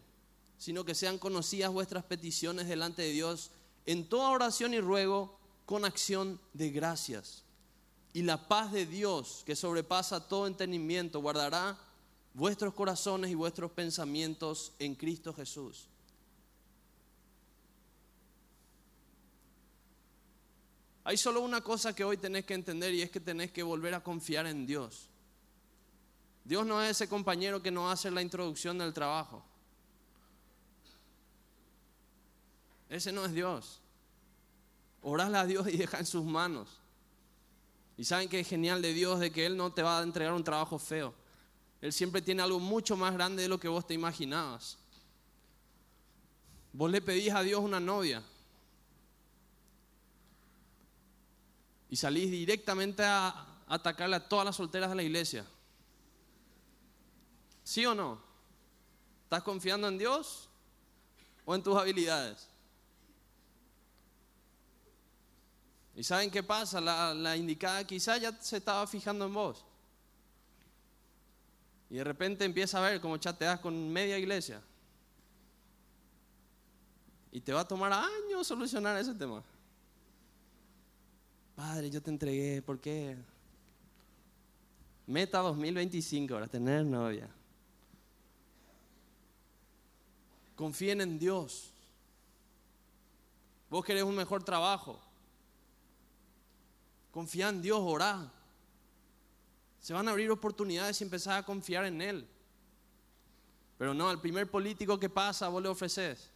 sino 0.57 0.83
que 0.83 0.95
sean 0.95 1.17
conocidas 1.17 1.71
vuestras 1.71 2.03
peticiones 2.03 2.67
delante 2.67 3.01
de 3.01 3.11
Dios 3.11 3.51
en 3.85 4.07
toda 4.07 4.29
oración 4.29 4.73
y 4.73 4.79
ruego 4.79 5.39
con 5.65 5.85
acción 5.85 6.39
de 6.53 6.71
gracias. 6.71 7.43
Y 8.17 8.23
la 8.23 8.47
paz 8.47 8.71
de 8.71 8.87
Dios, 8.87 9.43
que 9.45 9.55
sobrepasa 9.55 10.27
todo 10.27 10.47
entendimiento, 10.47 11.21
guardará 11.21 11.77
vuestros 12.33 12.73
corazones 12.73 13.29
y 13.29 13.35
vuestros 13.35 13.69
pensamientos 13.69 14.71
en 14.79 14.95
Cristo 14.95 15.31
Jesús. 15.35 15.87
Hay 21.03 21.15
solo 21.15 21.41
una 21.41 21.61
cosa 21.61 21.93
que 21.93 22.03
hoy 22.03 22.17
tenés 22.17 22.43
que 22.45 22.55
entender 22.55 22.91
y 22.91 23.03
es 23.03 23.11
que 23.11 23.19
tenés 23.19 23.51
que 23.51 23.61
volver 23.61 23.93
a 23.93 24.03
confiar 24.03 24.47
en 24.47 24.65
Dios. 24.65 25.07
Dios 26.43 26.65
no 26.65 26.81
es 26.81 26.89
ese 26.89 27.07
compañero 27.07 27.61
que 27.61 27.69
no 27.69 27.87
hace 27.87 28.09
la 28.09 28.23
introducción 28.23 28.79
del 28.79 28.95
trabajo. 28.95 29.45
Ese 32.89 33.11
no 33.11 33.25
es 33.25 33.33
Dios. 33.33 33.79
Orale 35.03 35.37
a 35.37 35.45
Dios 35.45 35.67
y 35.67 35.77
deja 35.77 35.99
en 35.99 36.07
sus 36.07 36.25
manos. 36.25 36.79
Y 37.97 38.03
saben 38.03 38.29
que 38.29 38.39
es 38.39 38.47
genial 38.47 38.81
de 38.81 38.93
Dios 38.93 39.19
de 39.19 39.31
que 39.31 39.45
Él 39.45 39.57
no 39.57 39.73
te 39.73 39.81
va 39.81 39.99
a 39.99 40.03
entregar 40.03 40.33
un 40.33 40.43
trabajo 40.43 40.77
feo. 40.77 41.13
Él 41.81 41.91
siempre 41.91 42.21
tiene 42.21 42.43
algo 42.43 42.59
mucho 42.59 42.95
más 42.95 43.13
grande 43.13 43.41
de 43.41 43.49
lo 43.49 43.59
que 43.59 43.67
vos 43.67 43.85
te 43.85 43.95
imaginabas. 43.95 44.77
Vos 46.73 46.91
le 46.91 47.01
pedís 47.01 47.33
a 47.33 47.41
Dios 47.41 47.59
una 47.59 47.79
novia 47.79 48.23
y 51.89 51.95
salís 51.95 52.29
directamente 52.29 53.03
a 53.03 53.45
atacarle 53.67 54.15
a 54.15 54.27
todas 54.27 54.45
las 54.45 54.55
solteras 54.55 54.89
de 54.89 54.95
la 54.95 55.03
iglesia. 55.03 55.45
¿Sí 57.63 57.85
o 57.85 57.95
no? 57.95 58.21
¿Estás 59.23 59.43
confiando 59.43 59.87
en 59.87 59.97
Dios 59.97 60.47
o 61.45 61.55
en 61.55 61.63
tus 61.63 61.75
habilidades? 61.75 62.47
¿Y 65.97 66.03
saben 66.03 66.29
qué 66.29 66.43
pasa? 66.43 66.79
La, 66.79 67.35
indicada 67.35 67.83
quizá 67.83 68.17
ya 68.17 68.31
se 68.39 68.57
estaba 68.57 68.85
fijando 68.85 69.25
en 69.25 69.33
vos. 69.33 69.65
Y 71.89 71.95
de 71.95 72.03
repente 72.03 72.45
empieza 72.45 72.77
a 72.77 72.87
ver 72.87 73.01
cómo 73.01 73.17
chateas 73.17 73.59
con 73.59 73.91
media 73.91 74.15
iglesia. 74.15 74.61
Y 77.31 77.41
te 77.41 77.51
va 77.51 77.61
a 77.61 77.67
tomar 77.67 77.91
años 77.93 78.45
solucionar 78.45 78.95
ese 78.97 79.15
tema. 79.15 79.43
Padre, 81.55 81.89
yo 81.89 81.99
te 81.99 82.11
entregué, 82.11 82.61
¿por 82.61 82.79
qué? 82.79 83.17
Meta 85.07 85.39
2025 85.39 86.31
para 86.31 86.47
tener 86.47 86.85
novia. 86.85 87.27
Confíen 90.55 91.01
en 91.01 91.17
Dios. 91.17 91.71
Vos 93.67 93.83
querés 93.83 94.03
un 94.03 94.15
mejor 94.15 94.43
trabajo. 94.43 95.06
Confía 97.17 97.49
en 97.49 97.63
Dios, 97.63 97.79
orá. 97.83 98.31
Se 99.79 99.91
van 99.91 100.07
a 100.07 100.11
abrir 100.11 100.29
oportunidades 100.29 101.01
y 101.01 101.03
empezar 101.03 101.39
a 101.39 101.43
confiar 101.43 101.83
en 101.85 101.99
Él. 101.99 102.27
Pero 103.75 103.95
no, 103.95 104.07
al 104.07 104.21
primer 104.21 104.51
político 104.51 104.99
que 104.99 105.09
pasa, 105.09 105.47
vos 105.47 105.63
le 105.63 105.67
ofreces. 105.67 106.29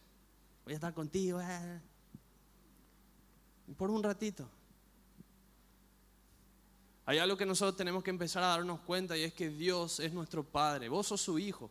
Voy 0.64 0.72
a 0.72 0.74
estar 0.74 0.92
contigo. 0.92 1.40
Eh. 1.40 1.80
Por 3.76 3.92
un 3.92 4.02
ratito. 4.02 4.48
Hay 7.06 7.18
algo 7.18 7.36
que 7.36 7.46
nosotros 7.46 7.76
tenemos 7.76 8.02
que 8.02 8.10
empezar 8.10 8.42
a 8.42 8.48
darnos 8.48 8.80
cuenta 8.80 9.16
y 9.16 9.22
es 9.22 9.32
que 9.34 9.50
Dios 9.50 10.00
es 10.00 10.12
nuestro 10.12 10.42
Padre. 10.42 10.88
Vos 10.88 11.06
sos 11.06 11.20
su 11.20 11.38
hijo. 11.38 11.70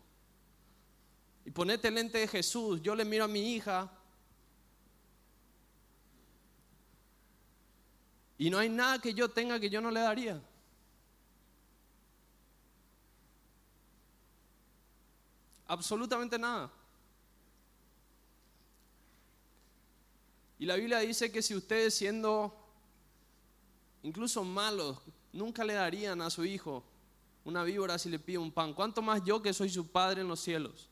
Y 1.43 1.51
ponete 1.51 1.89
el 1.89 1.95
lente 1.95 2.17
de 2.17 2.29
Jesús. 2.29 2.81
Yo 2.81 2.95
le 2.95 3.03
miro 3.03 3.25
a 3.25 3.27
mi 3.27 3.55
hija 3.55 3.91
Y 8.41 8.49
no 8.49 8.57
hay 8.57 8.69
nada 8.69 8.97
que 8.97 9.13
yo 9.13 9.29
tenga 9.29 9.59
que 9.59 9.69
yo 9.69 9.79
no 9.79 9.91
le 9.91 9.99
daría. 9.99 10.41
Absolutamente 15.67 16.39
nada. 16.39 16.71
Y 20.57 20.65
la 20.65 20.75
Biblia 20.75 20.97
dice 21.01 21.31
que 21.31 21.43
si 21.43 21.53
ustedes 21.53 21.93
siendo 21.93 22.51
incluso 24.01 24.43
malos, 24.43 24.97
nunca 25.31 25.63
le 25.63 25.75
darían 25.75 26.19
a 26.23 26.31
su 26.31 26.43
hijo 26.43 26.83
una 27.45 27.63
víbora 27.63 27.99
si 27.99 28.09
le 28.09 28.17
pide 28.17 28.39
un 28.39 28.51
pan, 28.51 28.73
¿cuánto 28.73 29.03
más 29.03 29.23
yo 29.23 29.39
que 29.39 29.53
soy 29.53 29.69
su 29.69 29.85
padre 29.91 30.21
en 30.21 30.27
los 30.27 30.39
cielos? 30.39 30.89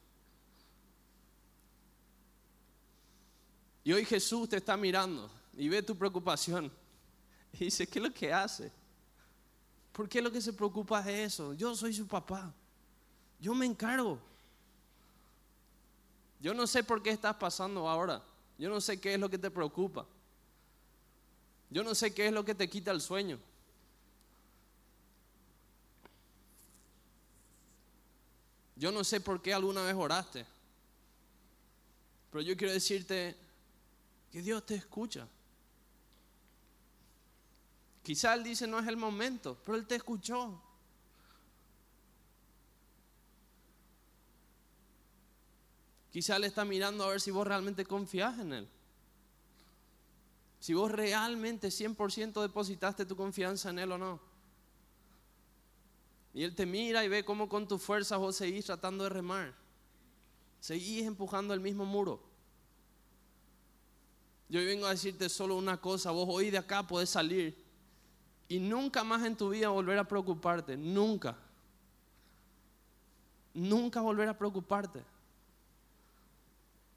Y 3.83 3.91
hoy 3.91 4.05
Jesús 4.05 4.49
te 4.49 4.57
está 4.57 4.77
mirando 4.77 5.31
y 5.57 5.67
ve 5.67 5.81
tu 5.81 5.97
preocupación. 5.97 6.71
Y 7.53 7.65
dice, 7.65 7.87
¿qué 7.87 7.99
es 7.99 8.05
lo 8.05 8.13
que 8.13 8.31
hace? 8.31 8.71
¿Por 9.91 10.07
qué 10.07 10.21
lo 10.21 10.31
que 10.31 10.41
se 10.41 10.53
preocupa 10.53 11.01
es 11.01 11.33
eso? 11.33 11.53
Yo 11.53 11.75
soy 11.75 11.93
su 11.93 12.07
papá. 12.07 12.53
Yo 13.39 13.53
me 13.53 13.65
encargo. 13.65 14.19
Yo 16.39 16.53
no 16.53 16.67
sé 16.67 16.83
por 16.83 17.03
qué 17.03 17.09
estás 17.09 17.35
pasando 17.35 17.87
ahora. 17.87 18.23
Yo 18.57 18.69
no 18.69 18.79
sé 18.79 18.99
qué 18.99 19.13
es 19.13 19.19
lo 19.19 19.29
que 19.29 19.37
te 19.37 19.51
preocupa. 19.51 20.05
Yo 21.69 21.83
no 21.83 21.93
sé 21.93 22.13
qué 22.13 22.27
es 22.27 22.33
lo 22.33 22.45
que 22.45 22.55
te 22.55 22.69
quita 22.69 22.91
el 22.91 23.01
sueño. 23.01 23.39
Yo 28.75 28.91
no 28.91 29.03
sé 29.03 29.19
por 29.19 29.41
qué 29.41 29.53
alguna 29.53 29.83
vez 29.83 29.95
oraste. 29.95 30.45
Pero 32.31 32.41
yo 32.41 32.55
quiero 32.55 32.73
decirte 32.73 33.35
que 34.31 34.41
Dios 34.41 34.65
te 34.65 34.75
escucha. 34.75 35.27
Quizá 38.09 38.33
Él 38.33 38.43
dice 38.43 38.65
no 38.65 38.79
es 38.79 38.87
el 38.87 38.97
momento, 38.97 39.55
pero 39.63 39.77
Él 39.77 39.85
te 39.85 39.93
escuchó. 39.93 40.59
Quizá 46.11 46.37
Él 46.37 46.45
está 46.45 46.65
mirando 46.65 47.03
a 47.03 47.09
ver 47.09 47.21
si 47.21 47.29
vos 47.29 47.45
realmente 47.45 47.85
confías 47.85 48.39
en 48.39 48.53
Él. 48.53 48.69
Si 50.59 50.73
vos 50.73 50.91
realmente 50.91 51.67
100% 51.67 52.41
depositaste 52.41 53.05
tu 53.05 53.15
confianza 53.15 53.69
en 53.69 53.77
Él 53.77 53.91
o 53.91 53.99
no. 53.99 54.19
Y 56.33 56.41
Él 56.41 56.55
te 56.55 56.65
mira 56.65 57.05
y 57.05 57.09
ve 57.09 57.23
cómo 57.23 57.47
con 57.47 57.67
tu 57.67 57.77
fuerza 57.77 58.17
vos 58.17 58.37
seguís 58.37 58.65
tratando 58.65 59.03
de 59.03 59.11
remar. 59.11 59.53
Seguís 60.59 61.05
empujando 61.05 61.53
el 61.53 61.59
mismo 61.59 61.85
muro. 61.85 62.23
Yo 64.49 64.65
vengo 64.65 64.87
a 64.87 64.89
decirte 64.89 65.29
solo 65.29 65.55
una 65.55 65.79
cosa, 65.79 66.09
vos 66.09 66.27
hoy 66.27 66.49
de 66.49 66.57
acá 66.57 66.87
podés 66.87 67.11
salir 67.11 67.68
y 68.49 68.59
nunca 68.59 69.03
más 69.03 69.23
en 69.25 69.37
tu 69.37 69.49
vida 69.49 69.69
volver 69.69 69.99
a 69.99 70.07
preocuparte, 70.07 70.75
nunca. 70.75 71.37
Nunca 73.53 74.01
volver 74.01 74.27
a 74.27 74.37
preocuparte. 74.37 75.03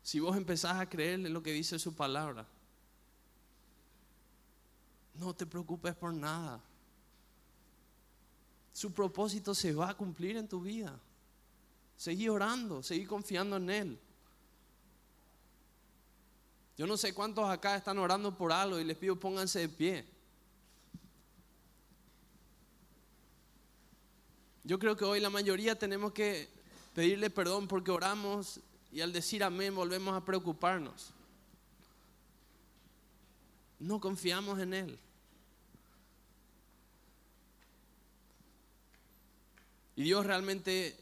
Si 0.02 0.18
vos 0.18 0.34
empezás 0.34 0.80
a 0.80 0.88
creerle 0.88 1.28
lo 1.28 1.42
que 1.42 1.52
dice 1.52 1.78
su 1.78 1.94
palabra. 1.94 2.46
No 5.14 5.34
te 5.34 5.44
preocupes 5.44 5.94
por 5.94 6.12
nada. 6.12 6.58
su 8.72 8.90
propósito 8.94 9.54
se 9.54 9.74
va 9.74 9.90
a 9.90 9.94
cumplir 9.94 10.38
en 10.38 10.48
tu 10.48 10.62
vida. 10.62 10.98
Seguí 11.98 12.30
orando, 12.30 12.82
seguí 12.82 13.04
confiando 13.04 13.58
en 13.58 13.70
Él. 13.70 14.00
Yo 16.78 16.86
no 16.86 16.96
sé 16.96 17.12
cuántos 17.12 17.46
acá 17.50 17.76
están 17.76 17.98
orando 17.98 18.34
por 18.34 18.50
algo 18.50 18.80
y 18.80 18.84
les 18.84 18.96
pido 18.96 19.20
pónganse 19.20 19.60
de 19.60 19.68
pie. 19.68 20.11
Yo 24.64 24.78
creo 24.78 24.96
que 24.96 25.04
hoy 25.04 25.20
la 25.20 25.30
mayoría 25.30 25.78
tenemos 25.78 26.12
que 26.12 26.48
pedirle 26.94 27.30
perdón 27.30 27.66
porque 27.66 27.90
oramos 27.90 28.60
y 28.92 29.00
al 29.00 29.12
decir 29.12 29.42
amén 29.42 29.74
volvemos 29.74 30.14
a 30.14 30.24
preocuparnos. 30.24 31.12
No 33.78 34.00
confiamos 34.00 34.60
en 34.60 34.74
Él. 34.74 34.98
Y 39.96 40.04
Dios 40.04 40.24
realmente 40.24 40.96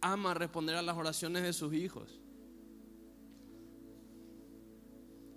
ama 0.00 0.34
responder 0.34 0.76
a 0.76 0.82
las 0.82 0.96
oraciones 0.96 1.42
de 1.42 1.52
sus 1.52 1.74
hijos. 1.74 2.20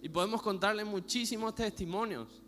Y 0.02 0.10
podemos 0.10 0.42
contarle 0.42 0.86
muchísimos 0.86 1.56
testimonios. 1.56 2.43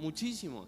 Muchísimos. 0.00 0.66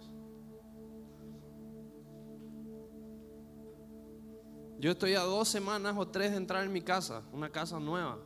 Yo 4.79 4.91
estoy 4.91 5.15
a 5.15 5.21
dos 5.21 5.49
semanas 5.49 5.95
o 5.97 6.07
tres 6.07 6.33
de 6.33 6.37
entrar 6.37 6.65
en 6.65 6.73
mi 6.73 6.83
casa, 6.83 7.23
una 7.33 7.49
casa 7.49 7.81
nueva. 7.81 8.19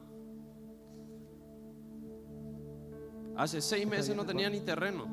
Hace 3.36 3.60
seis 3.60 3.86
meses 3.86 4.16
no 4.16 4.26
tenía 4.26 4.50
ni 4.50 4.60
terreno. 4.60 5.04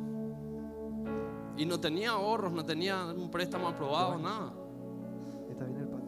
Y 1.57 1.65
no 1.67 1.79
tenía 1.79 2.11
ahorros, 2.11 2.51
no 2.51 2.65
tenía 2.65 3.05
un 3.05 3.29
préstamo 3.29 3.67
aprobado, 3.67 4.17
nada. 4.17 4.51
Está 5.47 5.65
bien 5.65 5.79
el 5.79 5.87
pato. 5.89 6.07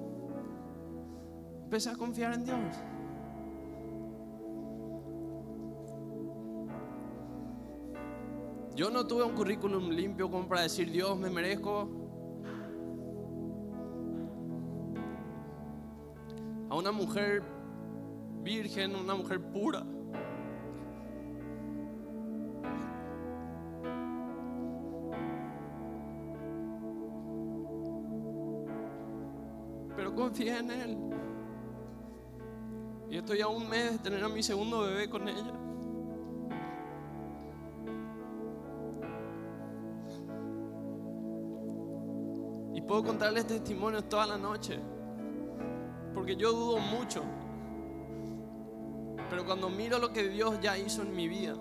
Empecé 1.66 1.90
a 1.92 1.96
confiar 1.96 2.34
en 2.34 2.46
Dios. 2.46 2.76
Yo 8.76 8.90
no 8.90 9.08
tuve 9.08 9.24
un 9.24 9.34
currículum 9.34 9.90
limpio 9.90 10.30
como 10.30 10.50
para 10.50 10.64
decir, 10.64 10.92
Dios, 10.92 11.18
me 11.18 11.30
merezco 11.30 11.90
a 16.70 16.76
una 16.76 16.92
mujer 16.92 17.42
virgen, 18.44 18.94
una 18.98 19.16
mujer 19.16 19.40
pura. 19.40 19.82
Pero 29.96 30.14
confié 30.14 30.58
en 30.58 30.72
Él. 30.72 30.98
Y 33.10 33.18
estoy 33.20 33.40
a 33.40 33.48
un 33.48 33.70
mes 33.70 33.94
de 33.94 34.00
tener 34.00 34.22
a 34.22 34.28
mi 34.28 34.44
segundo 34.44 34.82
bebé 34.82 35.10
con 35.10 35.30
ella. 35.30 35.65
Puedo 42.96 43.08
contarles 43.08 43.46
testimonios 43.46 44.08
toda 44.08 44.26
la 44.26 44.38
noche. 44.38 44.80
Porque 46.14 46.38
yo 46.38 46.54
dudo 46.54 46.78
mucho. 46.78 47.24
Pero 49.30 49.46
cuando 49.46 49.70
miro 49.70 50.00
lo 50.00 50.14
que 50.14 50.30
Dios 50.30 50.62
ya 50.62 50.78
hizo 50.78 51.02
en 51.02 51.14
mi 51.14 51.28
vida, 51.28 51.56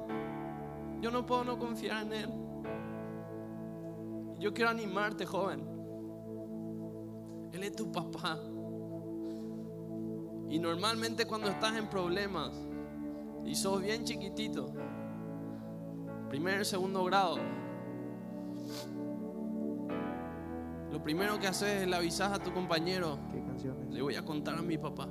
yo 1.00 1.10
no 1.10 1.26
puedo 1.26 1.42
no 1.42 1.58
confiar 1.58 2.04
en 2.04 2.12
Él. 2.12 2.30
Yo 4.38 4.54
quiero 4.54 4.70
animarte, 4.70 5.26
joven. 5.26 5.66
Él 7.52 7.64
es 7.64 7.74
tu 7.74 7.90
papá. 7.90 8.38
Y 10.48 10.60
normalmente 10.60 11.26
cuando 11.26 11.48
estás 11.48 11.74
en 11.76 11.88
problemas 11.88 12.52
y 13.44 13.56
sos 13.56 13.82
bien 13.82 14.04
chiquitito, 14.04 14.72
primer, 16.28 16.64
segundo 16.64 17.02
grado, 17.02 17.38
primero 21.04 21.38
que 21.38 21.46
haces 21.46 21.82
es 21.82 21.88
le 21.88 21.94
avisas 21.94 22.32
a 22.32 22.42
tu 22.42 22.52
compañero, 22.52 23.18
¿Qué 23.30 23.40
canciones? 23.40 23.92
le 23.92 24.02
voy 24.02 24.16
a 24.16 24.24
contar 24.24 24.56
a 24.58 24.62
mi 24.62 24.78
papá. 24.78 25.08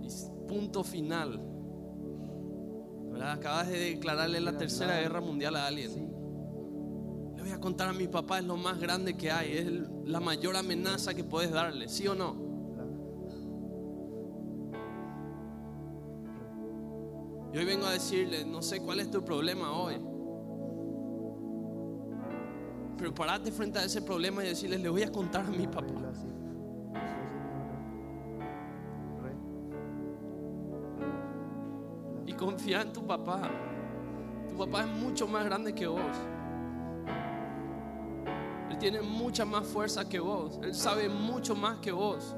Y 0.00 0.08
punto 0.48 0.82
final. 0.84 1.40
¿Verdad? 3.10 3.32
Acabas 3.32 3.68
de 3.68 3.78
declararle 3.78 4.40
la 4.40 4.56
tercera 4.56 5.00
guerra 5.00 5.20
mundial 5.20 5.56
a 5.56 5.66
alguien. 5.66 5.90
Sí. 5.90 6.06
Le 7.36 7.42
voy 7.42 7.50
a 7.50 7.58
contar 7.58 7.88
a 7.88 7.92
mi 7.92 8.06
papá, 8.06 8.38
es 8.38 8.44
lo 8.44 8.56
más 8.56 8.78
grande 8.78 9.16
que 9.16 9.30
hay, 9.30 9.52
es 9.52 9.66
la 10.04 10.20
mayor 10.20 10.56
amenaza 10.56 11.12
que 11.12 11.24
puedes 11.24 11.50
darle, 11.50 11.88
¿sí 11.88 12.06
o 12.06 12.14
no? 12.14 12.48
Y 17.52 17.58
hoy 17.58 17.64
vengo 17.64 17.86
a 17.86 17.92
decirle, 17.92 18.44
no 18.44 18.62
sé 18.62 18.80
cuál 18.80 19.00
es 19.00 19.10
tu 19.10 19.24
problema 19.24 19.72
hoy. 19.72 20.09
Pero 23.00 23.14
parate 23.14 23.50
frente 23.50 23.78
a 23.78 23.84
ese 23.84 24.02
problema 24.02 24.44
y 24.44 24.48
decirle, 24.48 24.76
le 24.76 24.90
voy 24.90 25.02
a 25.02 25.10
contar 25.10 25.46
a 25.46 25.48
mi 25.48 25.66
papá. 25.66 25.94
Y 32.26 32.32
confía 32.34 32.82
en 32.82 32.92
tu 32.92 33.06
papá. 33.06 33.50
Tu 34.50 34.54
papá 34.54 34.82
es 34.82 34.88
mucho 34.88 35.26
más 35.26 35.46
grande 35.46 35.74
que 35.74 35.86
vos. 35.86 36.02
Él 38.68 38.76
tiene 38.76 39.00
mucha 39.00 39.46
más 39.46 39.66
fuerza 39.66 40.06
que 40.06 40.20
vos. 40.20 40.60
Él 40.62 40.74
sabe 40.74 41.08
mucho 41.08 41.56
más 41.56 41.78
que 41.78 41.92
vos. 41.92 42.36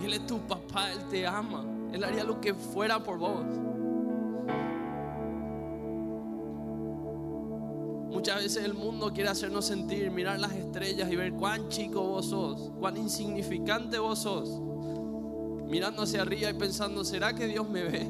Y 0.00 0.06
Él 0.06 0.14
es 0.14 0.26
tu 0.26 0.38
papá, 0.38 0.92
Él 0.92 1.04
te 1.10 1.26
ama. 1.26 1.62
Él 1.92 2.02
haría 2.02 2.24
lo 2.24 2.40
que 2.40 2.54
fuera 2.54 3.00
por 3.00 3.18
vos. 3.18 3.44
Muchas 8.36 8.54
veces 8.54 8.64
el 8.70 8.74
mundo 8.74 9.14
quiere 9.14 9.30
hacernos 9.30 9.64
sentir, 9.64 10.10
mirar 10.10 10.38
las 10.38 10.52
estrellas 10.52 11.10
y 11.10 11.16
ver 11.16 11.32
cuán 11.32 11.70
chico 11.70 12.02
vos 12.02 12.26
sos, 12.26 12.70
cuán 12.78 12.98
insignificante 12.98 13.98
vos 13.98 14.18
sos. 14.18 14.60
Mirando 15.66 16.02
hacia 16.02 16.20
arriba 16.20 16.50
y 16.50 16.52
pensando, 16.52 17.02
¿será 17.02 17.32
que 17.32 17.46
Dios 17.46 17.66
me 17.66 17.82
ve? 17.84 18.00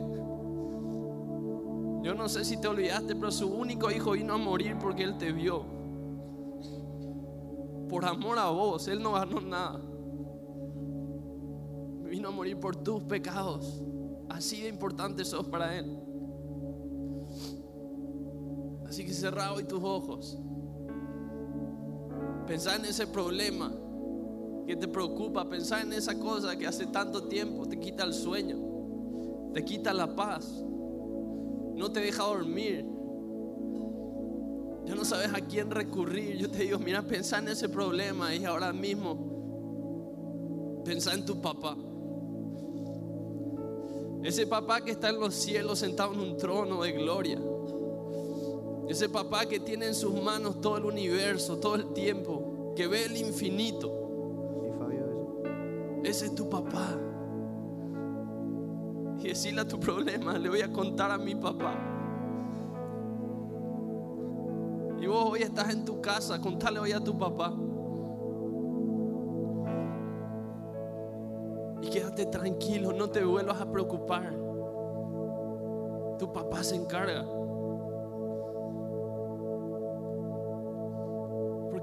Yo 2.03 2.12
no 2.17 2.29
sé 2.29 2.45
si 2.45 2.61
te 2.61 2.67
olvidaste, 2.67 3.15
pero 3.15 3.31
su 3.31 3.47
único 3.47 3.89
hijo 3.93 4.11
vino 4.12 4.35
a 4.35 4.37
morir 4.37 4.77
porque 4.81 5.05
Él 5.05 5.17
te 5.17 5.31
vio. 5.31 5.65
Por 7.89 8.05
amor 8.05 8.41
a 8.41 8.49
vos, 8.49 8.89
Él 8.89 9.01
no 9.01 9.12
ganó 9.12 9.41
nada. 9.41 9.81
Vino 12.11 12.31
a 12.31 12.33
morir 12.33 12.59
por 12.59 12.75
tus 12.75 13.01
pecados. 13.05 13.81
Así 14.29 14.62
de 14.62 14.71
importante 14.71 15.25
sos 15.25 15.47
para 15.47 15.79
Él. 15.79 16.06
Así 18.88 19.05
que 19.05 19.12
cerra 19.12 19.53
hoy 19.53 19.64
tus 19.64 19.83
ojos. 19.83 20.38
Pensá 22.46 22.77
en 22.77 22.85
ese 22.85 23.07
problema 23.07 23.72
que 24.66 24.77
te 24.77 24.88
preocupa. 24.88 25.49
Pensá 25.49 25.83
en 25.83 25.92
esa 25.92 26.18
cosa 26.18 26.57
que 26.57 26.66
hace 26.66 26.87
tanto 26.87 27.25
tiempo 27.25 27.66
te 27.66 27.79
quita 27.79 28.05
el 28.05 28.14
sueño, 28.14 28.59
te 29.53 29.64
quita 29.64 29.92
la 29.92 30.14
paz, 30.14 30.64
no 31.75 31.90
te 31.92 32.01
deja 32.01 32.22
dormir. 32.22 32.87
Ya 34.85 34.94
no 34.94 35.05
sabes 35.05 35.35
a 35.35 35.40
quién 35.40 35.70
recurrir. 35.70 36.37
Yo 36.37 36.49
te 36.49 36.62
digo, 36.62 36.79
mira, 36.79 37.03
pensá 37.03 37.38
en 37.38 37.49
ese 37.49 37.68
problema 37.68 38.33
y 38.35 38.44
ahora 38.44 38.72
mismo 38.72 40.83
pensá 40.85 41.14
en 41.14 41.27
tu 41.27 41.40
papá. 41.40 41.77
Ese 44.22 44.46
papá 44.46 44.81
que 44.81 44.92
está 44.92 45.09
en 45.09 45.18
los 45.18 45.35
cielos 45.35 45.81
sentado 45.81 46.14
en 46.14 46.20
un 46.20 46.37
trono 46.37 46.83
de 46.83 46.92
gloria. 46.92 47.40
Ese 48.88 49.09
papá 49.09 49.46
que 49.46 49.59
tiene 49.59 49.87
en 49.87 49.94
sus 49.94 50.14
manos 50.22 50.61
todo 50.61 50.79
el 50.79 50.85
universo, 50.85 51.59
todo 51.59 51.75
el 51.75 51.92
tiempo, 51.92 52.72
que 52.77 52.87
ve 52.87 53.05
el 53.05 53.16
infinito. 53.16 53.90
Fabio. 54.79 55.42
Ese 56.05 56.27
es 56.27 56.35
tu 56.35 56.49
papá. 56.49 56.96
Y 59.18 59.29
decirle 59.29 59.62
a 59.62 59.68
tu 59.68 59.81
problema, 59.81 60.38
le 60.38 60.49
voy 60.49 60.61
a 60.61 60.72
contar 60.72 61.11
a 61.11 61.18
mi 61.18 61.35
papá. 61.35 61.75
Y 65.01 65.07
vos 65.07 65.31
hoy 65.33 65.42
estás 65.42 65.70
en 65.70 65.85
tu 65.85 66.01
casa, 66.01 66.40
contale 66.40 66.79
hoy 66.79 66.92
a 66.92 67.01
tu 67.01 67.18
papá. 67.18 67.53
Y 71.83 71.90
quédate 71.90 72.27
tranquilo, 72.27 72.92
no 72.92 73.11
te 73.11 73.25
vuelvas 73.25 73.61
a 73.61 73.70
preocupar. 73.70 74.33
Tu 76.18 76.33
papá 76.33 76.62
se 76.62 76.77
encarga. 76.77 77.27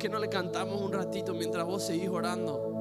Qué 0.03 0.09
no 0.09 0.19
le 0.19 0.27
cantamos 0.27 0.81
un 0.81 0.91
ratito 0.91 1.33
mientras 1.33 1.65
vos 1.65 1.81
seguís 1.81 2.09
orando? 2.09 2.72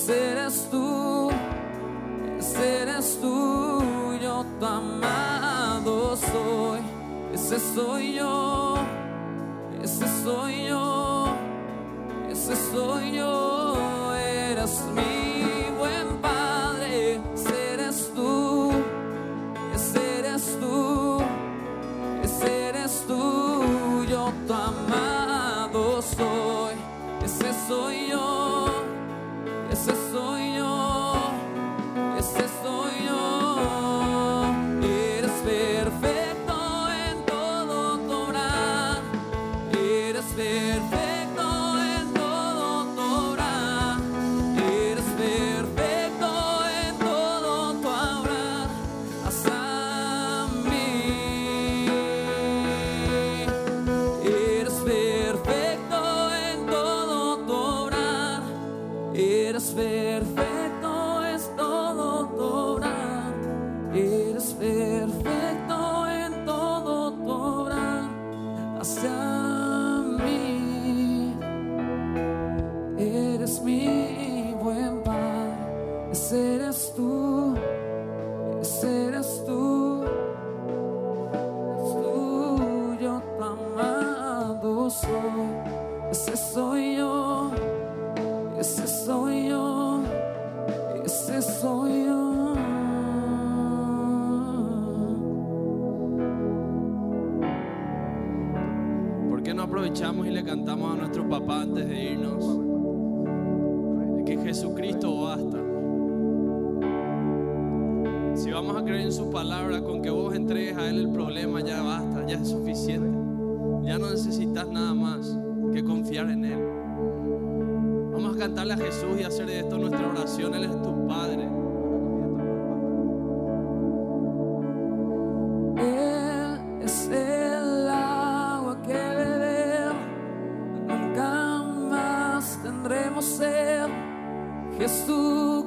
Ese 0.00 0.30
eres 0.30 0.68
tú, 0.70 1.28
ese 2.38 2.82
eres 2.82 3.18
tú, 3.20 3.82
yo 4.22 4.46
tu 4.60 4.64
amado 4.64 6.16
soy. 6.16 6.80
Ese 7.34 7.58
soy 7.58 8.14
yo, 8.14 8.76
ese 9.82 10.06
soy 10.22 10.68
yo, 10.68 11.26
ese 12.30 12.54
soy 12.70 13.16
yo, 13.16 14.14
eres 14.14 14.84
mi 14.94 15.76
buen 15.76 16.06
padre. 16.22 17.20
Ese 17.34 17.74
eres 17.74 18.12
tú, 18.14 18.70
ese 19.74 20.20
eres 20.20 20.58
tú, 20.60 21.18
ese 22.22 22.68
eres 22.68 23.04
tú, 23.08 24.04
yo 24.08 24.32
tu 24.46 24.54
amado 24.54 26.00
soy. 26.00 26.76
Ese 27.24 27.52
soy 27.66 28.10
yo. 28.10 28.37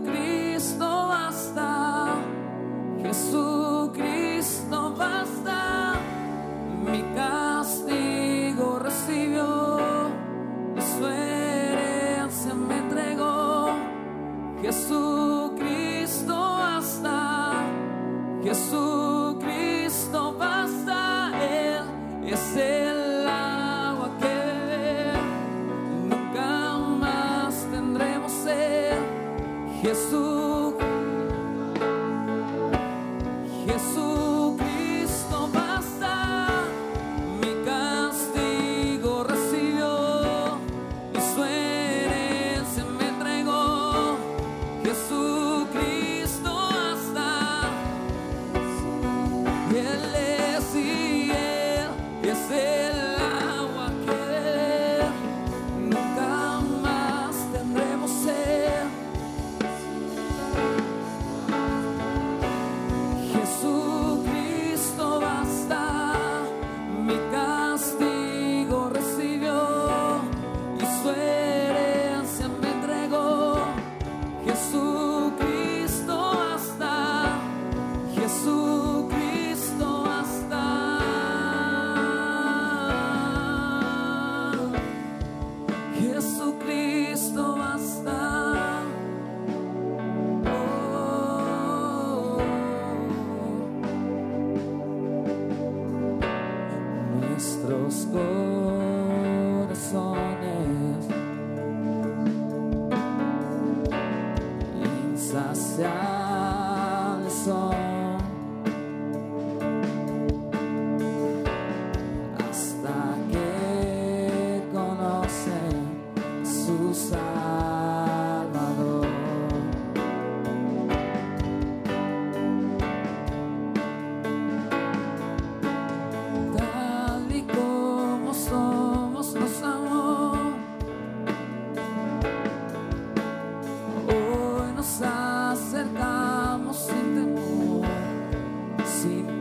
Jesucristo 0.03 1.07
basta, 1.07 2.15
Jesucristo 3.03 4.95
basta, 4.97 5.93
mi 6.85 7.03
castigo 7.15 8.79
recibió. 8.79 10.09
Y 10.75 10.81
su 10.81 11.07
herencia 11.07 12.53
me 12.55 12.77
entregó, 12.77 13.69
Jesús. 14.61 15.10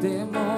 demônio. 0.01 0.50